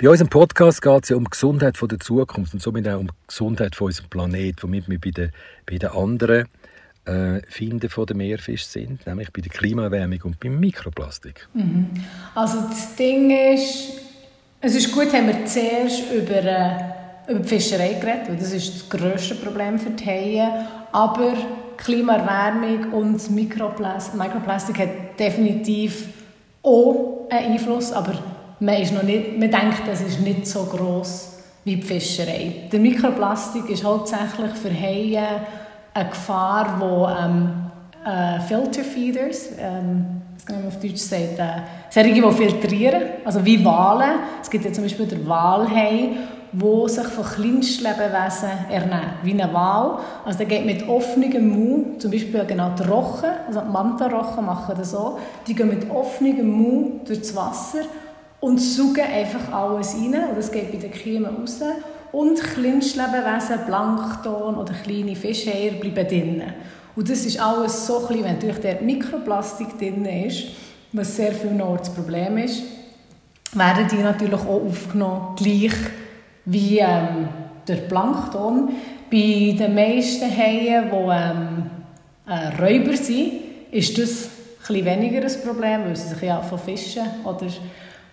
Bei 0.00 0.08
unserem 0.08 0.28
Podcast 0.28 0.80
geht 0.80 1.02
es 1.02 1.08
ja 1.08 1.16
um 1.16 1.24
die 1.24 1.30
Gesundheit 1.30 1.76
der 1.82 1.98
Zukunft 1.98 2.54
und 2.54 2.62
somit 2.62 2.86
auch 2.86 3.00
um 3.00 3.08
die 3.08 3.12
Gesundheit 3.26 3.74
von 3.74 3.88
unserem 3.88 4.08
Planeten, 4.08 4.62
womit 4.62 4.88
wir 4.88 5.00
bei 5.00 5.10
den, 5.10 5.32
bei 5.66 5.76
den 5.76 5.88
anderen 5.88 6.46
äh, 7.06 7.40
Finden 7.48 7.88
von 7.88 8.06
der 8.06 8.14
Meerfisch 8.14 8.66
sind, 8.66 9.04
nämlich 9.04 9.32
bei 9.32 9.40
der 9.40 9.50
Klimaerwärmung 9.50 10.20
und 10.22 10.38
beim 10.38 10.60
Mikroplastik. 10.60 11.48
Mhm. 11.52 11.88
Also 12.36 12.60
das 12.68 12.94
Ding 12.94 13.32
ist, 13.32 13.94
es 14.60 14.76
ist 14.76 14.92
gut, 14.92 15.12
haben 15.12 15.26
wir 15.26 15.44
zuerst 15.44 16.04
über, 16.12 16.44
äh, 16.44 17.32
über 17.32 17.40
die 17.40 17.48
Fischerei 17.48 17.94
geredet, 17.94 18.28
weil 18.28 18.36
das 18.36 18.52
ist 18.52 18.74
das 18.76 18.88
grösste 18.88 19.34
Problem 19.34 19.76
für 19.76 19.90
die 19.90 20.06
Haie, 20.06 20.68
aber 20.92 21.34
Klimaerwärmung 21.78 22.92
und 22.92 23.28
Mikroplastik, 23.32 24.20
Mikroplastik 24.20 24.78
hat 24.78 25.18
definitiv 25.18 26.19
auch 26.62 27.26
einen 27.30 27.52
Einfluss, 27.52 27.92
aber 27.92 28.12
man, 28.60 28.74
ist 28.76 28.92
noch 28.92 29.02
nicht, 29.02 29.38
man 29.38 29.50
denkt, 29.50 29.82
das 29.86 30.02
ist 30.02 30.20
nicht 30.20 30.46
so 30.46 30.64
groß 30.64 31.38
wie 31.64 31.76
die 31.76 31.82
Fischerei. 31.82 32.68
Der 32.70 32.80
Mikroplastik 32.80 33.68
ist 33.70 33.84
hauptsächlich 33.84 34.52
für 34.60 34.70
Haie 34.70 35.22
eine 35.92 36.08
Gefahr, 36.08 36.76
wo 36.78 37.08
ähm, 37.08 37.70
äh, 38.04 38.40
Filterfeeders, 38.40 39.50
ähm, 39.58 40.22
kann 40.44 40.56
man 40.56 40.68
auf 40.68 40.80
Deutsch 40.80 40.96
sagen, 40.96 41.36
äh, 41.36 41.62
solche, 41.90 42.14
die 42.14 42.32
filtrieren, 42.32 43.02
also 43.24 43.44
wie 43.44 43.64
Wale. 43.64 44.20
Es 44.40 44.48
gibt 44.48 44.64
ja 44.64 44.72
zum 44.72 44.84
Beispiel 44.84 45.06
den 45.06 45.28
Walhai, 45.28 46.10
wo 46.52 46.88
sich 46.88 47.06
von 47.06 47.24
Kleinstlebewesen 47.24 48.50
ernährt, 48.70 49.22
wie 49.22 49.40
ein 49.40 49.52
Wal. 49.52 49.98
Also 50.24 50.38
der 50.38 50.46
geht 50.46 50.66
mit 50.66 50.88
offenem 50.88 51.48
Mund, 51.48 52.02
zum 52.02 52.10
Beispiel 52.10 52.44
genau 52.44 52.70
die 52.78 52.82
Rochen, 52.82 53.30
also 53.46 53.60
die 53.60 53.70
Mantarochen 53.70 54.46
machen 54.46 54.74
das 54.76 54.90
so, 54.90 55.18
die 55.46 55.54
gehen 55.54 55.68
mit 55.68 55.88
offenem 55.90 56.50
Mund 56.50 57.08
durchs 57.08 57.34
Wasser 57.36 57.82
und 58.40 58.58
saugen 58.58 59.04
einfach 59.04 59.52
alles 59.52 59.94
rein, 59.94 60.14
und 60.30 60.38
das 60.38 60.50
geht 60.50 60.72
bei 60.72 60.78
den 60.78 60.90
Kiemen 60.90 61.36
raus 61.36 61.60
und 62.12 62.40
Kleinstlebewesen, 62.42 63.66
Plankton 63.66 64.56
oder 64.56 64.72
kleine 64.72 65.14
Fischeier 65.14 65.72
bleiben 65.72 66.08
drin. 66.08 66.42
Und 66.96 67.08
das 67.08 67.24
ist 67.24 67.40
alles 67.40 67.86
so 67.86 68.00
klein, 68.00 68.24
wenn 68.24 68.40
durch 68.40 68.58
der 68.58 68.80
Mikroplastik 68.80 69.78
drin 69.78 70.04
ist, 70.04 70.48
was 70.92 71.14
sehr 71.14 71.32
viel 71.32 71.52
noch 71.52 71.78
das 71.78 71.94
Problem 71.94 72.38
ist, 72.38 72.62
werden 73.52 73.86
die 73.90 74.02
natürlich 74.02 74.40
auch 74.40 74.66
aufgenommen, 74.66 75.36
gleich 75.36 75.72
wie 76.44 76.78
ähm, 76.78 77.28
der 77.66 77.76
Plankton. 77.76 78.70
Bei 79.10 79.56
den 79.58 79.74
meisten 79.74 80.30
Haien, 80.30 80.90
die 80.90 80.96
ähm, 80.96 81.70
äh, 82.26 82.62
Räuber 82.62 82.96
sind, 82.96 83.32
ist 83.70 83.98
das 83.98 84.28
ein 84.68 84.84
weniger 84.84 85.22
ein 85.22 85.42
Problem, 85.44 85.84
weil 85.84 85.96
sie 85.96 86.08
sich 86.08 86.22
ja 86.22 86.40
von 86.40 86.58
Fischen 86.58 87.02
oder 87.24 87.46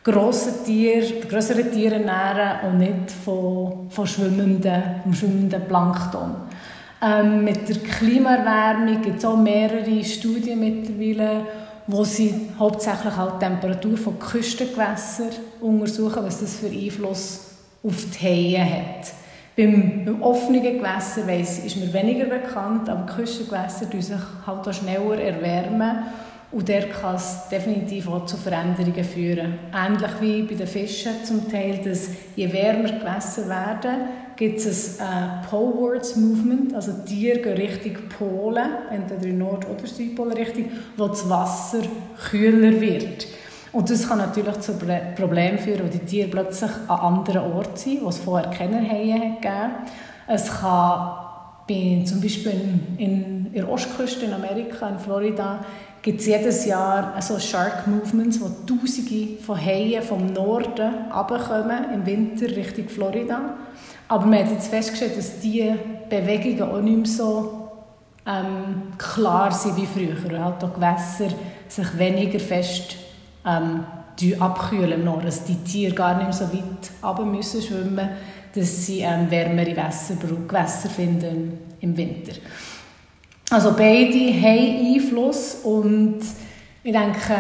grossen 0.04 0.66
Tieren, 0.66 1.22
größeren 1.30 1.72
Tieren 1.72 2.08
ernähren 2.08 2.72
und 2.72 2.78
nicht 2.80 3.12
von, 3.24 3.90
von 3.90 4.08
schwimmenden, 4.08 4.82
schwimmenden 5.14 5.64
Plankton. 5.68 6.36
Ähm, 7.02 7.44
mit 7.44 7.70
der 7.70 7.78
Klimaerwärmung 7.78 9.02
gibt 9.02 9.20
es 9.20 9.26
auch 9.26 9.38
mehrere 9.38 10.04
Studien 10.04 10.60
mittlerweile, 10.60 11.46
wo 11.86 12.04
sie 12.04 12.50
hauptsächlich 12.58 13.14
auch 13.18 13.38
die 13.38 13.46
Temperatur 13.46 13.98
von 13.98 14.18
Küstengewässern 14.18 15.30
untersuchen, 15.62 16.24
was 16.24 16.40
das 16.40 16.56
für 16.56 16.68
Einfluss 16.68 17.57
auf 17.88 18.06
die 18.12 18.26
Haie 18.26 18.66
hat. 18.66 19.14
Beim, 19.56 20.06
beim 20.06 20.22
offenen 20.22 20.62
Gewässer 20.62 21.26
weiss, 21.26 21.60
ist 21.60 21.78
mir 21.78 21.92
weniger 21.92 22.26
bekannt, 22.26 22.88
aber 22.90 23.12
Küstengewässer 23.12 23.88
erwärmen 23.88 24.02
sich 24.02 24.20
halt 24.46 24.68
auch 24.68 24.74
schneller 24.74 25.20
erwärmen 25.20 26.04
Und 26.52 26.68
der 26.68 26.90
kann 26.90 27.16
es 27.16 27.48
definitiv 27.52 28.08
auch 28.08 28.26
zu 28.26 28.38
Veränderungen 28.38 29.04
führen. 29.04 29.56
Ähnlich 29.76 30.12
wie 30.22 30.44
bei 30.44 30.56
den 30.56 30.68
Fischen 30.68 31.24
zum 31.24 31.50
Teil, 31.52 31.82
dass 31.84 32.10
je 32.36 32.52
wärmer 32.54 32.90
die 32.90 33.00
Gewässer 33.00 33.50
werden, 33.50 34.08
gibt 34.38 34.60
es 34.60 35.00
ein 35.00 35.42
äh, 35.42 35.48
Polewards 35.50 36.16
Movement, 36.16 36.76
also 36.76 36.92
die 36.94 37.16
Tiere 37.16 37.40
gehen 37.40 37.58
Richtung 37.58 37.96
Polen, 38.18 38.70
entweder 38.92 39.26
in 39.26 39.40
Nord- 39.40 39.68
oder 39.68 39.88
Südpolrichtung, 39.88 40.66
wo 40.96 41.08
das 41.08 41.28
Wasser 41.28 41.80
kühler 42.30 42.80
wird. 42.80 43.28
Und 43.72 43.90
das 43.90 44.08
kann 44.08 44.20
natürlich 44.20 44.60
zu 44.60 44.74
Problemen 45.16 45.58
führen, 45.60 45.86
wo 45.86 45.88
die 45.92 46.00
Tiere 46.00 46.30
plötzlich 46.30 46.72
an 46.88 47.00
anderen 47.00 47.52
Orten 47.54 47.76
sind, 47.76 48.04
wo 48.04 48.10
es 48.10 48.18
vorher 48.18 48.50
keine 48.50 48.88
Haie 48.88 49.36
gegeben 49.36 49.72
Es 50.28 50.50
kann 50.60 51.12
bei, 51.68 52.04
zum 52.06 52.22
Beispiel 52.22 52.52
in, 52.52 52.98
in, 52.98 53.54
der 53.54 53.70
Ostküste 53.70 54.26
in 54.26 54.34
Amerika, 54.34 54.88
in 54.88 55.00
Florida, 55.00 55.60
gibt 56.02 56.22
es 56.22 56.28
jedes 56.28 56.66
Jahr 56.66 57.22
so 57.22 57.38
Shark 57.38 57.88
Movements, 57.88 58.40
wo 58.40 58.46
Tausende 58.66 59.38
von 59.42 59.58
Haien 59.58 60.02
vom 60.02 60.32
Norden 60.32 60.94
runterkommen, 61.14 61.94
im 61.94 62.06
Winter 62.06 62.48
Richtung 62.48 62.88
Florida. 62.88 63.56
Aber 64.08 64.26
man 64.26 64.40
hat 64.40 64.52
jetzt 64.52 64.70
festgestellt, 64.70 65.18
dass 65.18 65.40
diese 65.42 65.76
Bewegungen 66.10 66.62
auch 66.62 66.80
nicht 66.80 66.98
mehr 66.98 67.06
so 67.06 67.70
ähm, 68.26 68.94
klar 68.98 69.52
sind 69.52 69.76
wie 69.76 69.86
früher. 69.86 70.16
Und 70.24 70.44
halt 70.44 70.64
auch 70.64 70.74
Gewässer 70.74 71.36
sich 71.68 71.98
weniger 71.98 72.40
fest 72.40 72.96
ähm, 73.48 73.86
abkühlen 74.40 75.04
Norden. 75.04 75.26
Dass 75.26 75.44
die 75.46 75.56
Tiere 75.64 75.94
gar 75.94 76.24
nicht 76.24 76.34
so 76.34 76.46
weit 76.46 76.92
runter 77.04 77.26
müssen 77.26 77.62
schwimmen, 77.62 78.10
dass 78.54 78.86
sie 78.86 79.02
ähm, 79.02 79.30
wärmere 79.30 79.72
Gewässer, 79.72 80.16
Gewässer 80.16 80.90
finden 80.90 81.60
im 81.80 81.96
Winter. 81.96 82.34
Also 83.50 83.74
beide 83.78 84.34
haben 84.42 84.96
Einfluss 84.96 85.60
und 85.64 86.20
ich 86.84 86.92
denke, 86.92 87.34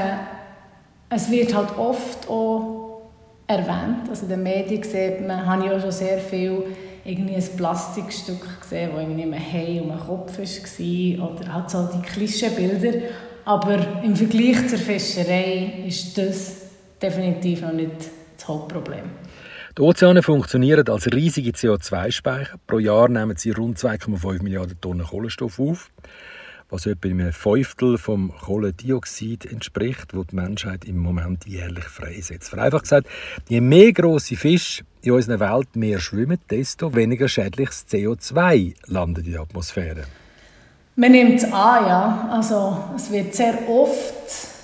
es 1.09 1.29
wird 1.29 1.53
halt 1.53 1.77
oft 1.77 2.29
auch 2.29 3.01
erwähnt. 3.47 4.09
Also 4.09 4.23
in 4.23 4.29
den 4.29 4.43
Medien 4.43 4.83
sieht 4.83 5.25
man, 5.25 5.45
habe 5.45 5.65
ich 5.65 5.71
auch 5.71 5.81
schon 5.81 5.91
sehr 5.91 6.19
viel 6.19 6.63
irgendwie 7.03 7.35
ein 7.35 7.57
Plastikstück 7.57 8.61
gesehen, 8.61 8.91
das 8.93 9.01
irgendwie 9.01 9.23
ein 9.23 9.33
Hai 9.33 9.81
um 9.81 9.89
den 9.89 9.99
Kopf 9.99 10.37
war 10.37 11.29
oder 11.29 11.53
halt 11.53 11.69
so 11.69 11.89
die 11.93 12.01
Klischeebilder. 12.01 12.99
Aber 13.47 14.03
im 14.03 14.13
Vergleich 14.13 14.67
zur 14.67 14.77
Fischerei 14.77 15.85
ist 15.87 16.17
das 16.17 16.63
definitiv 17.01 17.61
noch 17.61 17.71
nicht 17.71 17.93
das 18.35 18.45
Hauptproblem. 18.45 19.05
Die 19.77 19.81
Ozeane 19.81 20.21
funktionieren 20.21 20.85
als 20.89 21.07
riesige 21.13 21.51
CO2-Speicher. 21.51 22.57
Pro 22.67 22.79
Jahr 22.79 23.07
nehmen 23.07 23.37
sie 23.37 23.51
rund 23.51 23.77
2,5 23.77 24.43
Milliarden 24.43 24.81
Tonnen 24.81 25.05
Kohlenstoff 25.07 25.59
auf, 25.59 25.91
was 26.69 26.87
etwa 26.87 27.07
einem 27.07 27.31
Fünftel 27.31 27.97
vom 27.97 28.33
Kohlendioxid 28.37 29.45
entspricht, 29.45 30.13
wo 30.13 30.25
die 30.25 30.35
Menschheit 30.35 30.83
im 30.83 30.97
Moment 30.97 31.45
jährlich 31.45 31.85
freisetzt. 31.85 32.49
Vereinfacht 32.49 32.83
gesagt, 32.83 33.07
je 33.47 33.61
mehr 33.61 33.93
große 33.93 34.35
Fische 34.35 34.83
in 35.01 35.13
unserer 35.13 35.39
Welt 35.39 35.73
mehr 35.73 36.01
schwimmen, 36.01 36.39
desto 36.49 36.93
weniger 36.93 37.29
schädliches 37.29 37.87
CO2 37.87 38.73
landet 38.87 39.25
in 39.25 39.31
der 39.31 39.41
Atmosphäre. 39.43 40.03
Man 40.97 41.11
nimmt 41.13 41.35
es 41.35 41.45
an, 41.45 41.87
ja. 41.87 42.29
Also, 42.31 42.77
es 42.95 43.09
wird 43.09 43.33
sehr 43.33 43.69
oft 43.69 44.17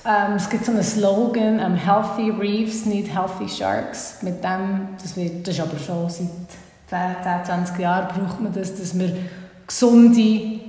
ähm, 0.05 0.35
es 0.35 0.49
gibt 0.49 0.65
so 0.65 0.71
einen 0.71 0.83
Slogan, 0.83 1.59
ähm, 1.59 1.75
Healthy 1.75 2.29
Reefs 2.31 2.85
need 2.85 3.07
healthy 3.07 3.47
sharks. 3.47 4.17
Mit 4.21 4.43
dem, 4.43 4.89
das, 5.01 5.15
wird, 5.15 5.47
das 5.47 5.55
ist 5.55 5.61
aber 5.61 5.79
schon 5.79 6.09
seit 6.89 7.23
10, 7.23 7.45
20 7.45 7.79
Jahren 7.79 8.07
braucht 8.09 8.41
man 8.41 8.53
das, 8.53 8.75
dass 8.75 8.97
wir 8.99 9.15
gesunde 9.65 10.59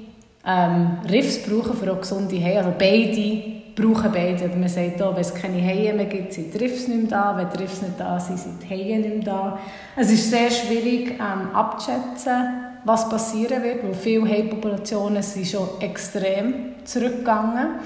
ähm, 0.46 0.98
Riffs 1.10 1.42
brauchen 1.42 1.76
für 1.76 1.92
auch 1.92 2.00
gesunde 2.00 2.40
Haie. 2.40 2.58
Also 2.58 2.72
beide 2.78 3.42
brauchen 3.74 4.12
beide. 4.12 4.48
man 4.56 4.68
sagt 4.68 5.02
auch, 5.02 5.14
wenn 5.14 5.22
es 5.22 5.34
keine 5.34 5.60
Haie 5.60 5.92
mehr 5.92 6.06
gibt, 6.06 6.32
sind 6.32 6.54
die 6.54 6.58
Riffs 6.58 6.86
nicht 6.86 7.10
mehr 7.10 7.10
da. 7.10 7.36
Wenn 7.36 7.50
die 7.50 7.64
Riffs 7.64 7.82
nicht 7.82 7.98
da 7.98 8.20
sind, 8.20 8.38
sind 8.38 8.62
die 8.62 8.68
Haie 8.68 8.98
nicht 9.00 9.16
mehr 9.16 9.24
da. 9.24 9.58
Es 9.96 10.12
ist 10.12 10.30
sehr 10.30 10.48
schwierig 10.48 11.14
ähm, 11.18 11.52
abzuschätzen, 11.52 12.63
was 12.84 13.08
passieren 13.08 13.62
wird, 13.62 13.82
weil 13.82 13.94
viele 13.94 14.28
Haipopulationen 14.28 15.22
sind 15.22 15.46
schon 15.46 15.68
extrem 15.80 16.74
zurückgegangen. 16.84 17.80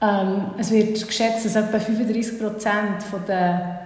Ähm, 0.00 0.46
es 0.58 0.70
wird 0.70 1.06
geschätzt, 1.06 1.44
dass 1.44 1.56
etwa 1.56 1.78
35 1.78 2.38
Prozent 2.38 3.04
der 3.28 3.80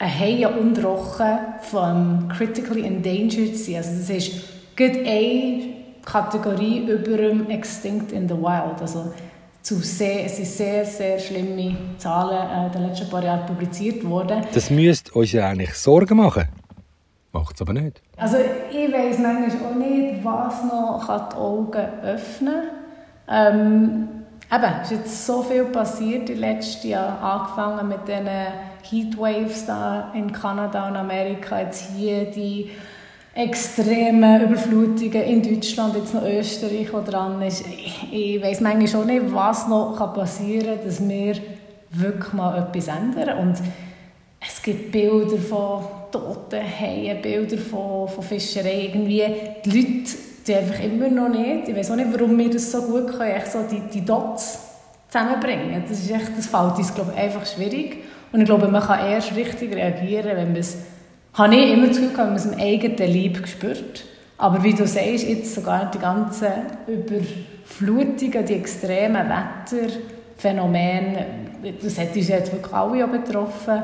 Haie 0.00 0.48
und 0.48 0.82
Rochen 0.84 1.38
von 1.62 2.28
critically 2.28 2.86
endangered 2.86 3.56
sind. 3.56 3.76
Also 3.76 3.90
das 3.98 4.10
ist 4.10 4.32
eine 4.78 5.74
Kategorie 6.04 6.88
über 6.88 7.16
dem 7.16 7.50
Extinct 7.50 8.12
in 8.12 8.28
the 8.28 8.34
Wild. 8.34 8.80
Also 8.80 9.12
zu 9.62 9.76
sehr, 9.80 10.24
es 10.24 10.36
sind 10.36 10.46
sehr, 10.46 10.84
sehr 10.84 11.18
schlimme 11.18 11.76
Zahlen 11.98 12.48
äh, 12.48 12.66
in 12.66 12.72
den 12.72 12.88
letzten 12.88 13.10
paar 13.10 13.24
Jahren 13.24 13.44
publiziert 13.46 14.08
worden. 14.08 14.44
Das 14.54 14.70
müsste 14.70 15.12
uns 15.12 15.32
ja 15.32 15.48
eigentlich 15.48 15.74
Sorgen 15.74 16.16
machen. 16.16 16.48
Macht 17.32 17.54
es 17.54 17.62
aber 17.62 17.74
nicht. 17.74 18.00
Also 18.16 18.36
ich 18.70 18.92
weiß 18.92 19.18
manchmal 19.18 19.70
auch 19.70 19.74
nicht, 19.74 20.24
was 20.24 20.64
noch 20.64 21.28
die 21.30 21.36
Augen 21.36 21.86
öffnen 22.02 22.62
kann. 23.26 23.56
Ähm, 23.56 24.08
Eben, 24.50 24.72
es 24.82 24.90
ist 24.90 24.98
jetzt 24.98 25.26
so 25.26 25.42
viel 25.42 25.64
passiert 25.64 26.30
im 26.30 26.38
letzten 26.38 26.88
Jahr, 26.88 27.22
angefangen 27.22 27.86
mit 27.86 28.08
den 28.08 28.26
Heatwaves 28.82 29.66
da 29.66 30.10
in 30.14 30.32
Kanada 30.32 30.88
und 30.88 30.96
Amerika, 30.96 31.60
jetzt 31.60 31.90
hier 31.94 32.30
die 32.30 32.70
extremen 33.34 34.40
Überflutungen 34.40 35.22
in 35.22 35.42
Deutschland, 35.42 35.96
jetzt 35.96 36.14
noch 36.14 36.24
Österreich, 36.24 36.90
wo 36.94 37.02
dran 37.02 37.42
ist. 37.42 37.60
Ich, 37.66 38.08
ich 38.10 38.42
weiss 38.42 38.62
manchmal 38.62 38.88
schon 38.88 39.06
nicht, 39.06 39.34
was 39.34 39.68
noch 39.68 40.14
passieren 40.14 40.78
kann, 40.78 40.86
dass 40.86 41.06
wir 41.06 41.36
wirklich 41.90 42.32
mal 42.32 42.56
etwas 42.58 42.88
ändern. 42.88 43.38
Und 43.40 43.58
gibt 44.68 44.92
Bilder 44.92 45.38
von 45.38 45.84
toten 46.12 46.60
Haien, 46.60 47.22
Bilder 47.22 47.58
von, 47.58 48.08
von 48.08 48.22
Fischerei, 48.22 48.90
irgendwie 48.92 49.24
die 49.64 49.70
Leute 49.70 50.28
die 50.46 50.54
einfach 50.54 50.82
immer 50.82 51.08
noch 51.08 51.28
nicht. 51.28 51.68
Ich 51.68 51.76
weiß 51.76 51.90
auch 51.90 51.96
nicht, 51.96 52.08
warum 52.10 52.38
wir 52.38 52.48
das 52.48 52.72
so 52.72 52.80
gut 52.82 53.08
können, 53.08 53.32
echt 53.32 53.52
so 53.52 53.58
die, 53.70 53.80
die 53.92 54.04
Dots 54.04 54.58
zusammenbringen. 55.08 55.84
Das 55.86 55.98
ist 55.98 56.10
echt, 56.10 56.36
das 56.36 56.46
fällt 56.46 56.78
uns, 56.78 56.94
glaube 56.94 57.12
ich, 57.14 57.22
einfach 57.22 57.44
schwierig. 57.44 57.98
Und 58.32 58.40
ich 58.40 58.46
glaube, 58.46 58.68
man 58.68 58.82
kann 58.82 59.06
erst 59.06 59.36
richtig 59.36 59.74
reagieren, 59.74 60.36
wenn 60.36 60.52
man 60.52 60.56
es, 60.56 60.78
habe 61.34 61.54
ich 61.54 61.72
immer 61.72 61.88
das 61.88 61.98
wenn 62.00 62.14
man 62.14 62.34
es 62.36 62.46
im 62.46 62.58
eigenen 62.58 62.96
Leib 62.96 63.46
spürt. 63.46 64.04
Aber 64.38 64.62
wie 64.62 64.72
du 64.72 64.86
sagst, 64.86 65.28
jetzt 65.28 65.54
sogar 65.54 65.90
die 65.90 65.98
ganzen 65.98 66.48
Überflutungen, 66.86 68.46
die 68.46 68.54
extremen 68.54 69.26
Wetterphänomene, 69.28 71.26
das 71.82 71.98
hat 71.98 72.16
uns 72.16 72.28
jetzt 72.28 72.52
wirklich 72.52 72.72
alle 72.72 73.06
betroffen. 73.06 73.82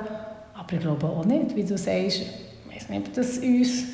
Aber 0.67 0.73
ich 0.73 0.81
glaube 0.81 1.07
auch 1.07 1.25
nicht, 1.25 1.55
wie 1.55 1.65
du 1.65 1.77
sagst, 1.77 2.23
ich 2.23 2.75
weiß 2.75 2.89
nicht, 2.89 3.09
ob 3.09 3.15
das 3.15 3.39
uns 3.39 3.85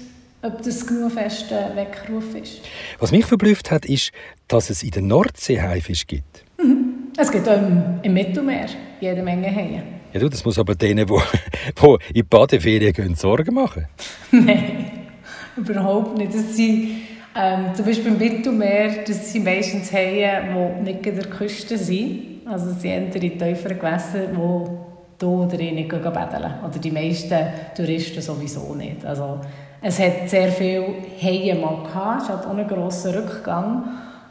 ob 0.42 0.62
das 0.62 0.86
genug 0.86 1.12
fest 1.12 1.50
Weckruf 1.50 2.34
ist. 2.34 2.62
Was 2.98 3.12
mich 3.12 3.26
verblüfft 3.26 3.70
hat, 3.70 3.84
ist, 3.84 4.10
dass 4.48 4.70
es 4.70 4.82
in 4.82 4.90
der 4.90 5.02
Nordsee 5.02 5.60
Haifisch 5.60 6.06
gibt. 6.06 6.44
Mhm. 6.58 7.10
Es 7.18 7.30
gibt 7.30 7.46
auch 7.46 7.58
im, 7.58 8.00
im, 8.02 8.14
Mittelmeer 8.14 8.66
jede 9.00 9.22
Menge 9.22 9.54
Haie. 9.54 9.82
Ja, 10.12 10.20
du, 10.20 10.30
das 10.30 10.44
muss 10.44 10.58
aber 10.58 10.74
denen, 10.74 11.06
die, 11.06 11.14
die 11.14 11.86
in 12.08 12.14
die 12.14 12.22
Badeferien 12.22 12.92
gehen, 12.92 13.14
Sorgen 13.14 13.54
machen. 13.54 13.86
Nein, 14.30 15.08
überhaupt 15.56 16.16
nicht. 16.16 16.32
Das 16.32 16.56
sind, 16.56 17.02
ähm, 17.36 17.74
zum 17.74 17.84
Beispiel 17.84 18.12
im 18.12 18.18
Mittelmeer, 18.18 19.04
das 19.06 19.32
sind 19.32 19.44
meistens 19.44 19.92
Haie, 19.92 20.42
die 20.42 20.90
nicht 20.90 21.06
an 21.06 21.16
der 21.16 21.26
Küste 21.26 21.76
sind. 21.76 22.46
Also 22.46 22.72
sie 22.72 22.80
sind 22.80 23.14
in 23.14 23.38
tieferen 23.38 23.78
Gewässern, 23.78 24.34
wo 24.34 24.89
du 25.20 25.44
oder 25.44 25.58
ich 25.60 25.72
nicht 25.72 25.88
baden 25.88 26.44
Oder 26.66 26.78
die 26.78 26.90
meisten 26.90 27.38
Touristen 27.76 28.20
sowieso 28.20 28.74
nicht. 28.74 29.04
Also 29.04 29.40
es 29.82 29.98
hat 29.98 30.28
sehr 30.28 30.48
viele 30.48 30.94
Haie 31.20 31.54
mal 31.54 31.82
gehabt, 31.84 32.22
es 32.22 32.28
hat 32.28 32.46
auch 32.46 32.50
einen 32.50 32.66
grossen 32.66 33.14
Rückgang. 33.14 33.84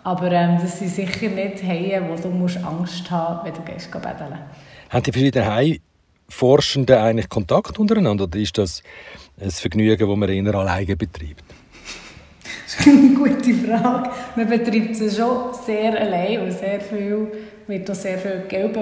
Aber 0.04 0.32
ähm, 0.32 0.58
das 0.62 0.80
sind 0.80 0.92
sicher 0.92 1.30
nicht 1.30 1.64
Haie, 1.64 2.02
wo 2.08 2.16
du 2.16 2.30
musst 2.30 2.58
Angst 2.64 3.10
haben 3.12 3.48
musst, 3.48 3.58
wenn 3.58 3.66
du 3.66 3.72
gehst 3.72 3.92
baden 3.92 4.38
Haben 4.90 5.04
die 5.04 5.12
verschiedenen 5.12 5.48
Hai-Forschenden 5.48 6.98
eigentlich 6.98 7.30
Kontakt 7.30 7.78
untereinander 7.80 8.24
oder 8.24 8.40
ist 8.40 8.58
das 8.58 8.82
ein 9.40 9.52
Vergnügen, 9.52 10.08
das 10.08 10.18
man 10.18 10.30
eher 10.30 10.56
alleine 10.56 10.96
betreibt? 10.96 11.44
Das 12.66 12.86
ist 12.86 12.88
eine 12.88 13.16
gute 13.16 13.54
Frage. 13.54 14.10
Man 14.36 14.48
betreibt 14.48 14.92
es 14.92 15.18
schon 15.18 15.54
sehr 15.66 16.00
allein 16.00 16.42
und 16.42 16.52
sehr 16.52 16.80
viel, 16.80 17.28
wird 17.70 17.90
auch 17.90 17.96
sehr 17.96 18.18
viel 18.18 18.46
Geld 18.50 18.76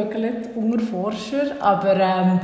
unter 0.55 0.79
Forscher. 0.79 1.57
Aber 1.59 1.95
ähm, 1.95 2.39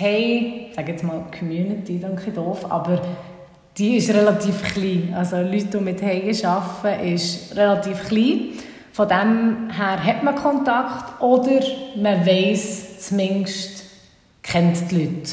die 0.00 0.66
ich 0.68 0.74
sage 0.74 0.92
jetzt 0.92 1.04
mal 1.04 1.24
Community, 1.38 1.98
danke 1.98 2.32
doof, 2.32 2.70
aber 2.70 3.00
die 3.78 3.96
ist 3.96 4.12
relativ 4.12 4.62
klein. 4.74 5.14
Also 5.16 5.36
Leute, 5.36 5.66
die 5.66 5.78
mit 5.78 6.02
Haien 6.02 6.44
arbeiten, 6.44 7.14
ist 7.14 7.56
relativ 7.56 8.08
klein. 8.08 8.48
Von 8.92 9.08
dem 9.08 9.70
her 9.70 10.02
hat 10.02 10.22
man 10.22 10.34
Kontakt 10.34 11.22
oder 11.22 11.60
man 11.96 12.26
weiß 12.26 13.08
zumindest, 13.08 13.84
kennt 14.42 14.90
die 14.90 15.04
Leute. 15.04 15.32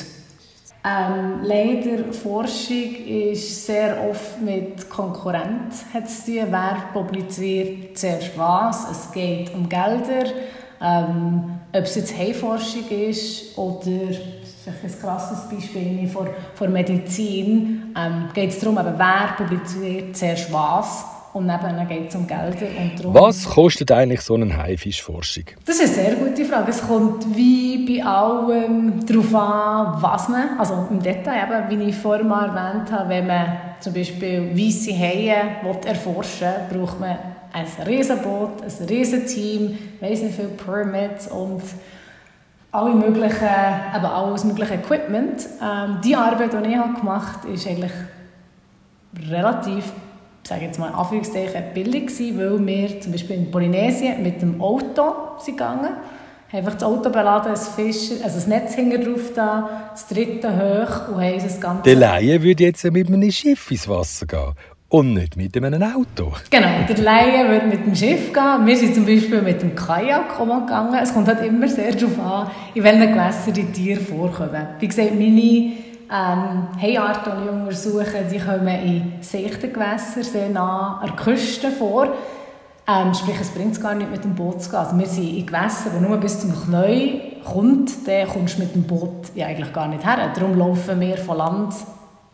Ähm, 0.86 1.40
leider 1.44 2.12
Forschung 2.12 2.96
ist 3.08 3.66
sehr 3.66 4.04
oft 4.10 4.42
mit 4.42 4.90
Konkurrenz 4.90 5.86
zu 5.92 6.32
tun. 6.32 6.48
Wer 6.50 6.78
publiziert 6.92 7.98
zuerst 7.98 8.38
was? 8.38 8.92
Es 8.92 9.12
geht 9.14 9.54
um 9.54 9.70
Gelder. 9.70 10.26
Ähm, 10.82 11.60
ob 11.72 11.84
es 11.84 11.96
jetzt 11.96 12.18
Heimforschung 12.18 12.90
ist 12.90 13.58
oder 13.58 13.88
ein 13.88 15.00
krasses 15.02 15.50
Beispiel 15.50 16.08
von, 16.10 16.28
von 16.56 16.74
Medizin, 16.74 17.94
ähm, 17.98 18.30
geht 18.34 18.50
es 18.50 18.60
darum, 18.60 18.78
eben, 18.78 18.98
wer 18.98 19.36
publiziert 19.38 20.18
zuerst 20.18 20.52
was 20.52 21.13
und 21.34 21.48
dann 21.48 21.88
geht 21.88 22.10
es 22.10 22.16
um 22.16 22.28
Gelder. 22.28 22.68
Und 22.80 23.00
darum, 23.00 23.14
was 23.14 23.46
kostet 23.46 23.92
eigentlich 23.92 24.22
so 24.22 24.36
eine 24.36 24.56
Haifischforschung? 24.56 25.46
Das 25.66 25.80
ist 25.80 25.98
eine 25.98 26.08
sehr 26.08 26.16
gute 26.16 26.46
Frage. 26.46 26.70
Es 26.70 26.86
kommt 26.86 27.36
wie 27.36 27.86
bei 27.86 28.06
allem 28.06 29.06
darauf 29.06 29.34
an, 29.36 30.02
was 30.02 30.30
man, 30.30 30.60
also 30.60 30.88
im 30.92 31.02
Detail, 31.02 31.48
eben, 31.48 31.82
wie 31.82 31.90
ich 31.90 31.96
vorhin 31.96 32.28
mal 32.28 32.50
erwähnt 32.50 32.92
habe, 32.92 33.10
wenn 33.10 33.28
man 33.28 33.46
zum 33.80 33.94
Beispiel 33.94 34.52
weisse 34.56 34.98
Haie 34.98 35.36
erforschen 35.86 36.48
will, 36.70 36.80
braucht 36.80 37.00
man 37.00 37.18
ein 37.52 37.66
Riesenboot, 37.86 38.62
ein 38.62 38.86
Riesenteam, 38.88 39.78
weiss 40.02 40.22
nicht 40.22 40.36
viele 40.36 40.50
Permits 40.50 41.28
und 41.28 41.62
alle 42.72 42.96
möglichen, 42.96 43.48
eben 43.96 44.06
alles 44.06 44.44
mögliche 44.44 44.76
Equipment. 44.76 45.48
Ähm, 45.62 46.00
die 46.04 46.16
Arbeit, 46.16 46.54
die 46.54 46.70
ich 46.70 46.78
habe 46.78 47.00
gemacht 47.00 47.44
habe, 47.44 47.54
ist 47.54 47.68
eigentlich 47.68 47.92
relativ, 49.30 49.94
sage 50.48 50.66
jetzt 50.66 50.80
mal 50.80 50.90
Anführungszeichen, 50.90 51.64
billig 51.74 52.08
gewesen, 52.08 52.38
weil 52.38 52.66
wir 52.66 53.02
zum 53.02 53.12
Beispiel 53.12 53.38
in 53.38 53.52
Polynesien 53.52 54.22
mit 54.22 54.42
dem 54.42 54.62
Auto 54.62 55.38
sind 55.40 55.58
gegangen 55.58 55.96
einfach 56.54 56.74
das 56.74 56.84
Auto 56.84 57.10
beladen, 57.10 57.52
ein 57.52 57.58
Fischer, 57.58 58.24
also 58.24 58.36
das 58.36 58.48
Netz 58.48 58.78
hängt 58.78 59.06
drauf 59.06 59.32
da, 59.36 59.90
das 59.92 60.08
dritte 60.08 60.50
hoch 60.50 61.10
und 61.10 61.22
haben 61.24 61.40
das 61.42 61.60
Ganze... 61.60 61.84
Der 61.84 61.96
Laie 61.96 62.42
würde 62.42 62.64
jetzt 62.64 62.84
mit 62.92 63.08
einem 63.08 63.32
Schiff 63.32 63.72
ins 63.72 63.88
Wasser 63.88 64.28
gehen 64.28 64.54
und 64.90 65.16
nicht 65.16 65.36
mit 65.36 65.58
einem 65.58 65.82
Auto. 65.82 66.32
Genau, 66.52 66.70
der 66.88 66.98
Laie 67.00 67.50
würde 67.50 67.66
mit 67.66 67.86
dem 67.86 67.96
Schiff 67.96 68.32
gehen. 68.32 68.66
Wir 68.66 68.78
sind 68.78 68.94
zum 68.94 69.06
Beispiel 69.08 69.42
mit 69.42 69.64
dem 69.64 69.74
Kajak 69.74 70.38
gegangen. 70.38 71.00
Es 71.02 71.12
kommt 71.12 71.28
halt 71.28 71.44
immer 71.44 71.68
sehr 71.68 71.94
darauf 71.94 72.20
an, 72.20 72.52
in 72.76 72.84
welchen 72.84 73.12
Gewässern 73.12 73.54
die 73.56 73.66
Tiere 73.72 74.00
vorkommen. 74.00 74.68
Wie 74.80 74.88
gesagt, 74.88 75.16
meine 75.16 75.72
ähm, 76.14 76.68
Haiarten, 76.80 77.34
die 77.40 77.46
ich 77.46 77.52
untersuche, 77.52 78.26
die 78.32 78.38
kommen 78.38 78.68
in 78.68 79.14
seichten 79.22 79.74
Gewässern 79.74 80.24
sehr 80.24 80.50
nah 80.50 81.00
an 81.02 81.08
der 81.08 81.16
Küste 81.16 81.72
vor. 81.72 82.14
Ähm, 82.88 83.14
sprich, 83.14 83.38
es 83.42 83.50
bringt 83.50 83.74
es 83.74 83.82
gar 83.82 83.96
nicht, 83.96 84.12
mit 84.12 84.24
dem 84.24 84.36
Boot 84.36 84.62
zu 84.62 84.70
gehen. 84.70 84.80
Also 84.80 85.00
wir 85.00 85.08
sind 85.08 85.38
in 85.38 85.46
Gewässern, 85.46 85.94
wo 85.96 86.00
nur 86.08 86.18
bis 86.18 86.40
zum 86.42 86.54
Knie 86.54 87.40
kommt, 87.44 88.08
dann 88.08 88.28
kommst 88.28 88.58
du 88.58 88.62
mit 88.62 88.76
dem 88.76 88.84
Boot 88.84 89.32
ja 89.34 89.48
eigentlich 89.48 89.74
gar 89.74 89.88
nicht 89.88 90.06
her. 90.06 90.32
Darum 90.36 90.56
laufen 90.56 91.00
wir 91.00 91.18
von 91.18 91.38
Land 91.38 91.74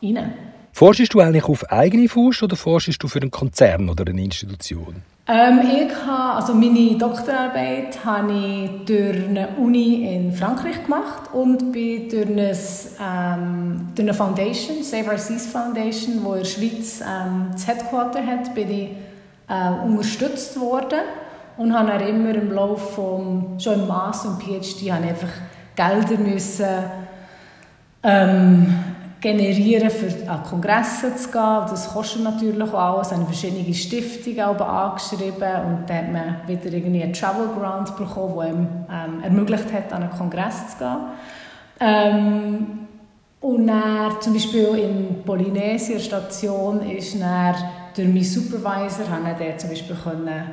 rein. 0.04 0.34
Forschst 0.74 1.14
du 1.14 1.22
eigentlich 1.22 1.46
auf 1.46 1.72
eigene 1.72 2.10
Faust 2.10 2.44
oder 2.44 2.56
forschst 2.56 3.02
du 3.02 3.08
für 3.08 3.22
einen 3.22 3.32
Konzern 3.32 3.90
oder 3.90 4.06
eine 4.08 4.22
Institution? 4.22 5.04
Ähm, 5.32 5.60
ich 5.62 5.96
habe, 6.08 6.38
also 6.38 6.56
meine 6.56 6.98
Doktorarbeit 6.98 8.04
habe 8.04 8.34
ich 8.34 8.86
durch 8.86 9.28
eine 9.28 9.50
Uni 9.58 10.16
in 10.16 10.34
Frankreich 10.34 10.84
gemacht 10.84 11.32
und 11.32 11.72
bin 11.72 12.10
durch 12.10 12.26
eine, 12.26 12.58
ähm, 13.00 13.90
durch 13.94 14.08
eine 14.08 14.14
Foundation, 14.16 14.82
Save 14.82 15.12
Our 15.12 15.20
Seas 15.20 15.46
Foundation, 15.46 16.14
die 16.24 16.28
in 16.28 16.34
der 16.34 16.46
Schweiz 16.46 17.02
ähm, 17.02 17.50
das 17.52 17.68
Headquarter 17.68 18.26
hat, 18.26 18.56
bin 18.56 18.72
ich 18.72 18.90
äh, 19.48 19.86
unterstützt 19.86 20.60
worden 20.60 21.02
und 21.58 21.78
habe 21.78 21.92
dann 21.92 22.08
immer 22.08 22.34
im 22.34 22.52
Laufe 22.52 22.94
von 22.94 23.60
schon 23.60 23.82
im 23.82 23.88
Master 23.88 24.30
und 24.30 24.42
PhD 24.42 24.92
habe 24.92 25.10
einfach 25.10 25.30
Gelder 25.76 26.18
müssen 26.18 26.66
ähm, 28.02 28.74
generieren, 29.22 29.90
für 29.90 30.30
an 30.30 30.44
Kongresse 30.44 31.16
zu 31.16 31.32
gehen. 31.32 31.62
Das 31.70 31.90
kostet 31.94 32.24
natürlich 32.24 32.62
auch 32.62 32.98
alles. 32.98 33.12
eine 33.12 33.26
verschiedene 33.26 33.74
Stiftungen 33.74 34.40
angeschrieben 34.40 35.54
und 35.68 35.90
dann 35.90 35.98
hat 35.98 36.12
man 36.12 36.48
wieder 36.48 36.72
irgendwie 36.72 37.04
einen 37.04 37.14
Travel 37.14 37.50
Grant 37.58 37.96
bekommen, 37.98 38.36
der 38.38 38.48
ihm 38.50 38.68
ähm, 38.90 39.24
ermöglicht 39.24 39.74
hat, 39.74 39.92
an 39.94 40.04
einen 40.04 40.12
Kongress 40.12 40.72
zu 40.72 40.78
gehen. 40.78 40.98
Ähm, 41.82 42.68
und 43.42 43.68
dann, 43.68 44.20
zum 44.20 44.34
Beispiel 44.34 44.76
in 44.78 45.24
Polynesien 45.24 46.00
Station 46.00 46.82
ist 46.90 47.20
dann 47.22 47.56
durch 47.96 48.08
meinen 48.08 48.24
Supervisor 48.24 49.10
haben 49.10 49.26
wir 49.40 49.58
zum 49.58 49.70
Beispiel 49.70 49.96
können 49.96 50.44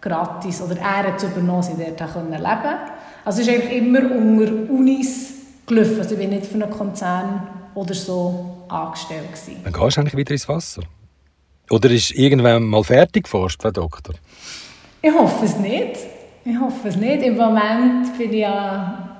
gratis 0.00 0.60
oder 0.60 0.76
er 0.76 1.08
hat 1.08 1.16
es 1.16 1.24
übernommen, 1.24 1.62
sie 1.62 1.72
dort 1.76 2.12
können 2.12 2.30
leben. 2.30 2.78
Also 3.24 3.40
es 3.40 3.48
ist 3.48 3.54
eigentlich 3.54 3.78
immer 3.78 4.00
unter 4.00 4.70
Unis 4.70 5.32
gelaufen. 5.66 5.98
Also 5.98 6.14
ich 6.14 6.20
bin 6.20 6.30
nicht 6.30 6.46
für 6.46 6.62
einen 6.62 6.70
Konzern 6.70 7.48
oder 7.74 7.94
so 7.94 8.64
angestellt. 8.68 9.28
Gewesen. 9.32 9.60
Dann 9.64 9.72
gehst 9.72 9.96
du 9.96 10.00
eigentlich 10.00 10.16
wieder 10.16 10.32
ins 10.32 10.48
Wasser? 10.48 10.82
Oder 11.70 11.90
ist 11.90 12.10
irgendwann 12.12 12.64
mal 12.64 12.84
fertig 12.84 13.24
geforscht, 13.24 13.62
Frau 13.62 13.70
Doktor? 13.70 14.14
Ich 15.00 15.12
hoffe 15.12 15.44
es 15.44 15.56
nicht. 15.58 15.98
Ich 16.44 16.58
hoffe 16.58 16.88
es 16.88 16.96
nicht. 16.96 17.22
Im 17.22 17.36
Moment 17.36 18.16
bin 18.18 18.32
ich 18.32 18.46
an 18.46 19.10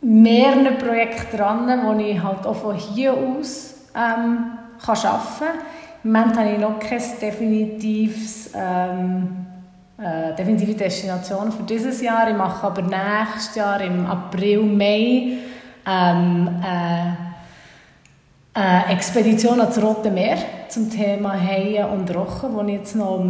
mehreren 0.00 0.76
Projekten 0.78 1.36
dran, 1.36 1.80
wo 1.84 1.98
ich 2.00 2.20
halt 2.20 2.46
auch 2.46 2.56
von 2.56 2.76
hier 2.76 3.14
aus 3.14 3.74
ähm, 3.94 4.58
kann 4.84 5.04
arbeiten 5.04 5.38
kann. 5.38 5.48
Im 6.04 6.12
Moment 6.12 6.36
habe 6.36 6.50
ich 6.52 6.58
noch 6.58 6.78
keine 6.78 7.02
definitives, 7.20 8.50
ähm, 8.54 9.46
äh, 9.98 10.34
definitive 10.36 10.74
Destination 10.74 11.50
für 11.52 11.62
dieses 11.64 12.00
Jahr. 12.00 12.28
Ich 12.30 12.36
mache 12.36 12.66
aber 12.66 12.82
nächstes 12.82 13.56
Jahr 13.56 13.80
im 13.80 14.06
April, 14.06 14.62
Mai 14.62 15.38
ähm, 15.86 16.48
äh, 16.62 17.27
äh, 18.58 18.92
Expedition 18.92 19.60
ans 19.60 19.80
Rote 19.80 20.10
Meer 20.10 20.38
zum 20.68 20.90
Thema 20.90 21.32
Haie 21.40 21.86
und 21.86 22.12
Rochen, 22.14 22.54
wo 22.54 22.62
ich 22.62 22.74
jetzt 22.74 22.96
noch 22.96 23.24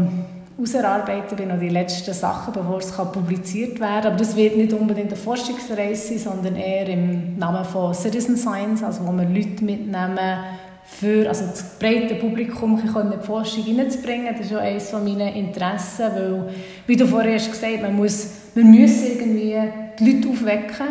ausarbeiten 0.61 1.37
bin, 1.37 1.49
noch 1.49 1.61
die 1.61 1.69
letzten 1.69 2.15
Sachen, 2.15 2.53
bevor 2.53 2.79
es 2.79 2.91
publiziert 2.91 3.79
werden 3.79 4.03
kann. 4.03 4.13
Aber 4.13 4.17
das 4.17 4.35
wird 4.35 4.57
nicht 4.57 4.73
unbedingt 4.73 5.09
eine 5.09 5.17
Forschungsreise 5.17 6.19
sein, 6.19 6.19
sondern 6.19 6.57
eher 6.57 6.89
im 6.89 7.39
Namen 7.39 7.65
von 7.65 7.95
Citizen 7.95 8.37
Science, 8.37 8.83
also 8.83 9.07
wo 9.07 9.13
wir 9.13 9.29
Leute 9.29 9.63
mitnehmen, 9.63 10.39
für 10.85 11.29
also 11.29 11.45
das 11.45 11.79
breite 11.79 12.15
Publikum 12.15 12.81
in 12.81 13.11
die 13.11 13.27
Forschung 13.27 13.63
hineinzubringen. 13.63 14.35
Das 14.37 14.47
ist 14.47 14.55
auch 14.55 14.61
eines 14.61 14.91
meiner 14.93 15.33
Interessen, 15.33 16.07
weil, 16.15 16.49
wie 16.87 16.97
du 16.97 17.07
vorher 17.07 17.35
hast 17.35 17.53
gesagt 17.53 17.83
man 17.83 17.95
muss, 17.95 18.29
man 18.55 18.73
irgendwie 18.73 19.55
die 19.99 20.13
Leute 20.13 20.29
aufwecken 20.31 20.87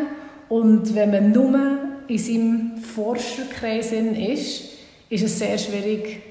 und 0.50 0.94
wenn 0.94 1.12
man 1.12 1.32
nur 1.32 1.87
in 2.08 2.18
seinem 2.18 2.78
Forscherkreis 2.78 3.92
ist, 3.92 4.64
ist 5.10 5.24
es 5.24 5.40
sehr 5.40 5.58
schwierig, 5.58 6.22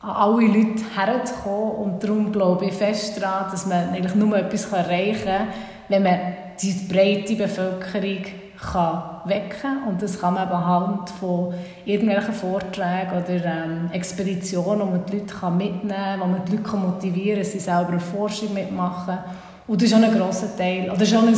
an 0.00 0.10
alle 0.10 0.46
Leute 0.46 0.82
herzukommen. 0.94 1.72
Und 1.72 2.04
darum 2.04 2.32
glaube 2.32 2.66
ich 2.66 2.74
fest 2.74 3.20
daran, 3.20 3.50
dass 3.50 3.66
man 3.66 3.90
eigentlich 3.90 4.14
nur 4.14 4.36
etwas 4.36 4.72
erreichen 4.72 5.24
kann, 5.24 5.48
wenn 5.88 6.02
man 6.02 6.18
die 6.60 6.72
breite 6.88 7.34
Bevölkerung 7.36 8.24
kann 8.72 9.02
wecken 9.24 9.60
kann. 9.60 9.82
Und 9.84 10.02
das 10.02 10.20
kann 10.20 10.34
man 10.34 10.48
anhand 10.48 11.10
von 11.10 11.54
irgendwelchen 11.84 12.34
Vorträgen 12.34 13.10
oder 13.10 13.44
ähm, 13.44 13.90
Expeditionen, 13.92 14.80
wo 14.80 14.90
man 14.90 15.06
die 15.06 15.18
Leute 15.18 15.34
kann 15.34 15.56
mitnehmen 15.56 15.88
kann, 15.88 16.20
wo 16.20 16.26
man 16.26 16.44
die 16.44 16.56
Leute 16.56 16.76
motivieren 16.76 17.42
kann, 17.42 17.50
sie 17.50 17.58
selber 17.58 17.90
eine 17.90 18.00
Forschung 18.00 18.52
mitmachen. 18.54 19.18
Und 19.66 19.82
das 19.82 19.90
ist 19.90 19.94
auch 19.94 20.02
ein 20.02 20.16
grosser 20.16 20.56
Teil, 20.56 20.90
oder 20.90 21.04
schon 21.04 21.28
ein, 21.28 21.36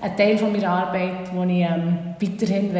ein 0.00 0.16
Teil 0.16 0.38
von 0.38 0.52
meiner 0.52 0.70
Arbeit, 0.70 1.32
den 1.32 1.50
ich 1.50 1.64
ähm, 1.64 2.14
weiterhin 2.20 2.74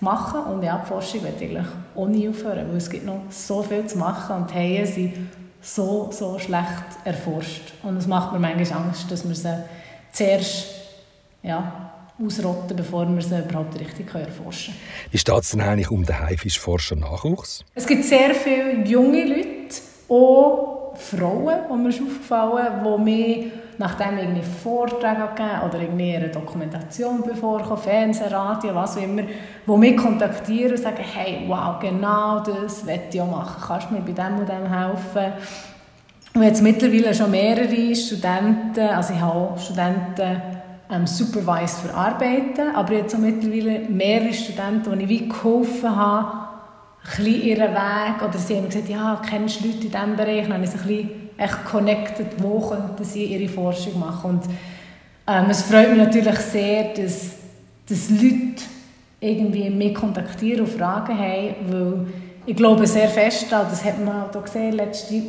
machen 0.00 0.40
und 0.52 0.62
ja, 0.62 0.78
die 0.78 0.88
Forschung 0.88 1.22
wird 1.22 1.40
eigentlich 1.40 1.66
nie 2.08 2.28
aufhören, 2.28 2.68
weil 2.68 2.76
es 2.76 2.90
gibt 2.90 3.06
noch 3.06 3.22
so 3.30 3.62
viel 3.62 3.86
zu 3.86 3.98
machen 3.98 4.36
und 4.36 4.50
die 4.50 4.54
Haie 4.54 4.86
sind 4.86 5.14
so, 5.60 6.10
so 6.10 6.38
schlecht 6.38 6.66
erforscht. 7.04 7.72
Und 7.84 7.96
es 7.96 8.06
macht 8.06 8.32
mir 8.32 8.40
manchmal 8.40 8.82
Angst, 8.82 9.10
dass 9.10 9.26
wir 9.26 9.34
sie 9.34 9.64
zuerst 10.10 10.66
ja, 11.42 11.90
ausrotten, 12.22 12.76
bevor 12.76 13.08
wir 13.08 13.22
sie 13.22 13.38
überhaupt 13.38 13.78
richtig 13.78 14.12
erforschen 14.12 14.74
können. 14.74 15.12
Wie 15.12 15.18
steht 15.18 15.38
es 15.38 15.50
denn 15.50 15.60
eigentlich 15.60 15.90
um 15.90 16.04
den 16.04 16.18
Haifischforscher 16.18 16.96
Nachwuchs? 16.96 17.64
Es 17.74 17.86
gibt 17.86 18.04
sehr 18.04 18.34
viele 18.34 18.84
junge 18.84 19.24
Leute, 19.24 19.76
auch 20.08 20.96
Frauen, 20.96 21.54
die 21.70 21.76
mir 21.76 21.88
aufgefallen 21.88 22.84
die 22.84 23.04
mich 23.04 23.52
nachdem 23.78 24.18
ich 24.18 24.24
irgendwie 24.24 24.42
Vorträge 24.42 25.28
gegeben 25.34 25.62
oder 25.66 25.78
eine 25.78 26.28
Dokumentation 26.28 27.22
bevorkommen, 27.22 27.78
Fernsehen, 27.78 28.32
Radio, 28.32 28.74
was 28.74 28.96
auch 28.96 29.02
immer, 29.02 29.22
die 29.66 29.76
mich 29.76 29.96
kontaktieren 29.96 30.72
und 30.72 30.82
sagen, 30.82 31.02
hey, 31.02 31.44
wow, 31.48 31.78
genau 31.80 32.40
das 32.40 32.86
will 32.86 33.00
ich 33.10 33.20
auch 33.20 33.30
machen, 33.30 33.62
kannst 33.66 33.90
du 33.90 33.94
mir 33.94 34.00
bei 34.00 34.12
dem 34.12 34.38
und 34.38 34.48
dem 34.48 34.68
helfen? 34.68 35.32
Und 36.34 36.42
jetzt 36.42 36.62
mittlerweile 36.62 37.14
schon 37.14 37.30
mehrere 37.30 37.94
Studenten, 37.94 38.88
also 38.88 39.12
ich 39.12 39.20
habe 39.20 39.32
auch 39.32 39.58
Studenten 39.58 40.40
ähm, 40.90 41.06
supervised 41.06 41.80
für 41.80 41.94
Arbeiten, 41.94 42.74
aber 42.74 42.94
jetzt 42.94 43.14
auch 43.14 43.18
mittlerweile 43.18 43.80
mehrere 43.88 44.32
Studenten, 44.32 44.98
die 44.98 45.04
ich 45.04 45.08
wie 45.08 45.28
geholfen 45.28 45.94
habe, 45.94 46.42
ein 47.04 47.24
bisschen 47.24 47.42
ihren 47.42 47.72
Weg, 47.74 48.22
oder 48.22 48.38
sie 48.38 48.56
haben 48.56 48.68
gesagt, 48.68 48.88
ja, 48.88 49.20
kennst 49.28 49.60
du 49.60 49.66
Leute 49.66 49.86
in 49.86 49.90
diesem 49.90 50.16
Bereich, 50.16 50.42
dann 50.44 50.54
habe 50.54 50.64
ich 50.64 50.70
ein 50.70 50.78
bisschen 50.78 51.21
echt 51.42 51.64
connected, 51.64 52.26
wo 52.38 52.60
könnten 52.60 53.04
sie 53.04 53.24
ihre 53.24 53.48
Forschung 53.48 53.98
machen. 53.98 54.30
Und 54.30 54.44
ähm, 55.26 55.50
es 55.50 55.62
freut 55.62 55.90
mich 55.90 55.98
natürlich 55.98 56.38
sehr, 56.38 56.94
dass, 56.94 57.32
dass 57.88 58.10
Leute 58.10 58.62
irgendwie 59.20 59.70
mich 59.70 59.94
kontaktieren 59.94 60.62
und 60.62 60.70
Fragen 60.70 61.18
haben, 61.18 61.54
weil 61.68 62.06
ich 62.44 62.56
glaube 62.56 62.86
sehr 62.86 63.08
fest 63.08 63.46
daran, 63.50 63.68
das 63.70 63.84
hat 63.84 64.04
man 64.04 64.22
auch 64.22 64.44
gesehen, 64.44 64.72
letzte, 64.72 65.22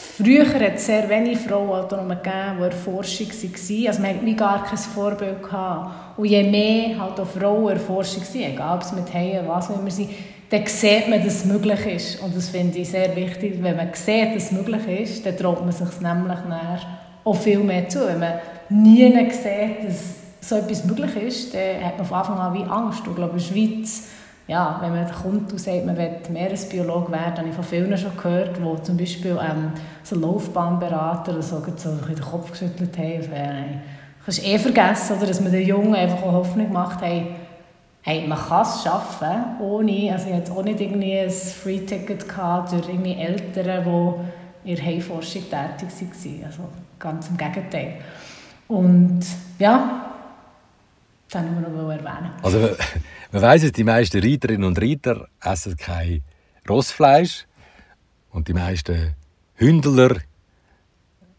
Früher 0.00 0.46
hat 0.46 0.76
es 0.76 0.86
sehr 0.86 1.08
wenige 1.08 1.36
Frauenautonomen 1.36 2.18
gegeben, 2.18 2.58
die 2.58 2.62
in 2.62 2.70
der 2.70 2.78
Forschung 2.78 3.26
waren. 3.26 3.86
Also 3.88 4.00
man 4.00 4.14
hatte 4.14 4.34
gar 4.36 4.64
kein 4.64 4.78
Vorbild. 4.78 5.42
Gehabt. 5.42 6.18
Und 6.18 6.26
je 6.26 6.42
mehr 6.44 7.00
halt 7.00 7.18
auch 7.18 7.26
Frauen 7.26 7.62
in 7.62 7.74
der 7.74 7.80
Forschung 7.80 8.22
sind, 8.22 8.44
egal 8.44 8.76
ob 8.76 8.82
es 8.82 8.92
mit 8.92 9.12
Haien, 9.12 9.48
was 9.48 9.68
auch 9.68 9.80
immer 9.80 9.90
sind, 9.90 10.10
dann 10.50 10.66
sieht 10.66 11.08
man, 11.08 11.22
dass 11.22 11.34
es 11.34 11.44
möglich 11.44 11.86
ist. 11.86 12.22
Und 12.22 12.34
das 12.34 12.48
finde 12.48 12.78
ich 12.78 12.88
sehr 12.88 13.14
wichtig. 13.14 13.58
Wenn 13.60 13.76
man 13.76 13.90
sieht, 13.92 14.34
dass 14.34 14.44
es 14.44 14.52
möglich 14.52 14.86
ist, 15.00 15.26
dann 15.26 15.36
traut 15.36 15.60
man 15.60 15.72
sich 15.72 16.00
nämlich 16.00 16.38
auch 17.24 17.36
viel 17.36 17.58
mehr 17.60 17.88
zu. 17.88 18.06
Wenn 18.06 18.20
man 18.20 18.34
nie 18.68 19.12
sieht, 19.30 19.86
dass 19.86 20.14
so 20.40 20.56
etwas 20.56 20.84
möglich 20.84 21.16
ist, 21.16 21.54
dann 21.54 21.84
hat 21.84 21.98
man 21.98 22.06
von 22.06 22.18
Anfang 22.18 22.38
an 22.38 22.54
wie 22.54 22.64
Angst. 22.64 23.00
Und 23.06 23.10
ich 23.10 23.16
glaube, 23.16 23.32
in 23.32 23.38
der 23.38 23.44
Schweiz 23.44 24.08
ja, 24.48 24.78
wenn 24.80 24.92
man 24.92 25.06
kommt 25.12 25.52
und 25.52 25.58
sagt, 25.58 25.84
man 25.84 25.96
will 25.96 26.10
Meeresbiolog 26.30 27.12
werden, 27.12 27.36
habe 27.36 27.48
ich 27.50 27.54
von 27.54 27.64
vielen 27.64 27.96
schon 27.98 28.16
gehört, 28.16 28.56
die 28.56 28.82
zum 28.82 28.96
Beispiel 28.96 29.38
ähm, 29.38 29.72
so 30.02 30.16
Laufbahnberater 30.16 31.42
so, 31.42 31.62
so 31.76 31.90
den 31.90 32.20
Kopf 32.20 32.52
geschüttelt 32.52 32.96
haben. 32.96 33.32
Äh, 33.32 33.78
kannst 34.24 34.44
eh 34.44 34.58
vergessen, 34.58 35.18
oder, 35.18 35.26
dass 35.26 35.42
man 35.42 35.52
den 35.52 35.66
Jungen 35.66 35.94
einfach 35.94 36.22
Hoffnung 36.22 36.72
macht, 36.72 37.02
hey, 37.02 37.26
hey, 38.08 38.26
man 38.26 38.38
kann 38.38 38.62
es 38.62 38.82
schaffen, 38.82 39.60
ohne, 39.60 40.10
also 40.10 40.28
ich 40.28 40.34
hatte 40.34 40.52
auch 40.52 40.62
nicht 40.62 40.80
irgendwie 40.80 41.18
ein 41.18 41.30
Free-Ticket 41.30 42.24
durch 42.26 42.88
irgendwie 42.88 43.12
Eltern, 43.12 44.24
die 44.64 44.70
in 44.70 44.76
der 44.76 44.84
Heimforschung 44.84 45.42
tätig 45.42 45.90
waren. 45.90 46.44
Also 46.46 46.68
ganz 46.98 47.28
im 47.28 47.36
Gegenteil. 47.36 48.00
Und 48.66 49.20
ja, 49.58 50.14
das 51.28 51.42
wollte 51.42 51.66
ich 51.66 51.76
noch 51.76 51.90
erwähnen. 51.90 52.30
Also, 52.42 52.76
man 53.32 53.42
weiss 53.42 53.62
es, 53.62 53.72
die 53.72 53.84
meisten 53.84 54.22
Reiterinnen 54.22 54.64
und 54.64 54.80
Reiter 54.80 55.28
essen 55.42 55.76
kein 55.76 56.22
Rossfleisch 56.66 57.44
und 58.30 58.48
die 58.48 58.54
meisten 58.54 59.16
Hündler 59.56 60.16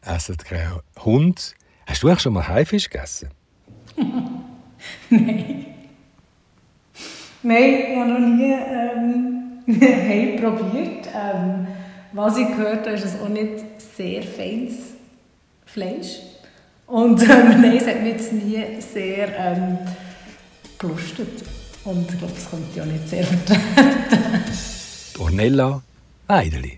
essen 0.03 0.37
keinen 0.37 0.81
Hund. 0.99 1.55
Hast 1.87 2.03
du 2.03 2.11
auch 2.11 2.19
schon 2.19 2.33
mal 2.33 2.47
Haifisch 2.47 2.91
gegessen? 2.91 3.29
Nein. 5.09 5.58
Nein, 7.41 7.73
ich 7.91 7.97
habe 7.97 8.09
noch 8.09 8.19
nie 8.19 8.53
ähm, 8.53 9.63
probiert. 10.41 11.07
Ähm, 11.15 11.67
was 12.11 12.37
ich 12.37 12.47
gehört 12.49 12.85
habe, 12.85 12.95
ist 12.97 13.05
es 13.05 13.21
auch 13.21 13.29
nicht 13.29 13.63
sehr 13.95 14.23
feines 14.23 14.75
Fleisch. 15.65 16.19
Und 16.85 17.21
ähm, 17.29 17.61
nein, 17.61 17.77
es 17.77 17.87
hat 17.87 18.01
mich 18.01 18.13
jetzt 18.13 18.33
nie 18.33 18.61
sehr 18.79 19.29
ähm, 19.37 19.77
gelustet. 20.77 21.43
Und 21.85 22.11
ich 22.11 22.17
glaube, 22.17 22.33
konnte 22.49 22.65
ich 22.75 22.81
auch 22.81 22.85
nicht 22.85 23.07
sehr 23.07 23.23
vertreten. 23.23 23.63
Ornella 25.17 25.81
Weideli. 26.27 26.77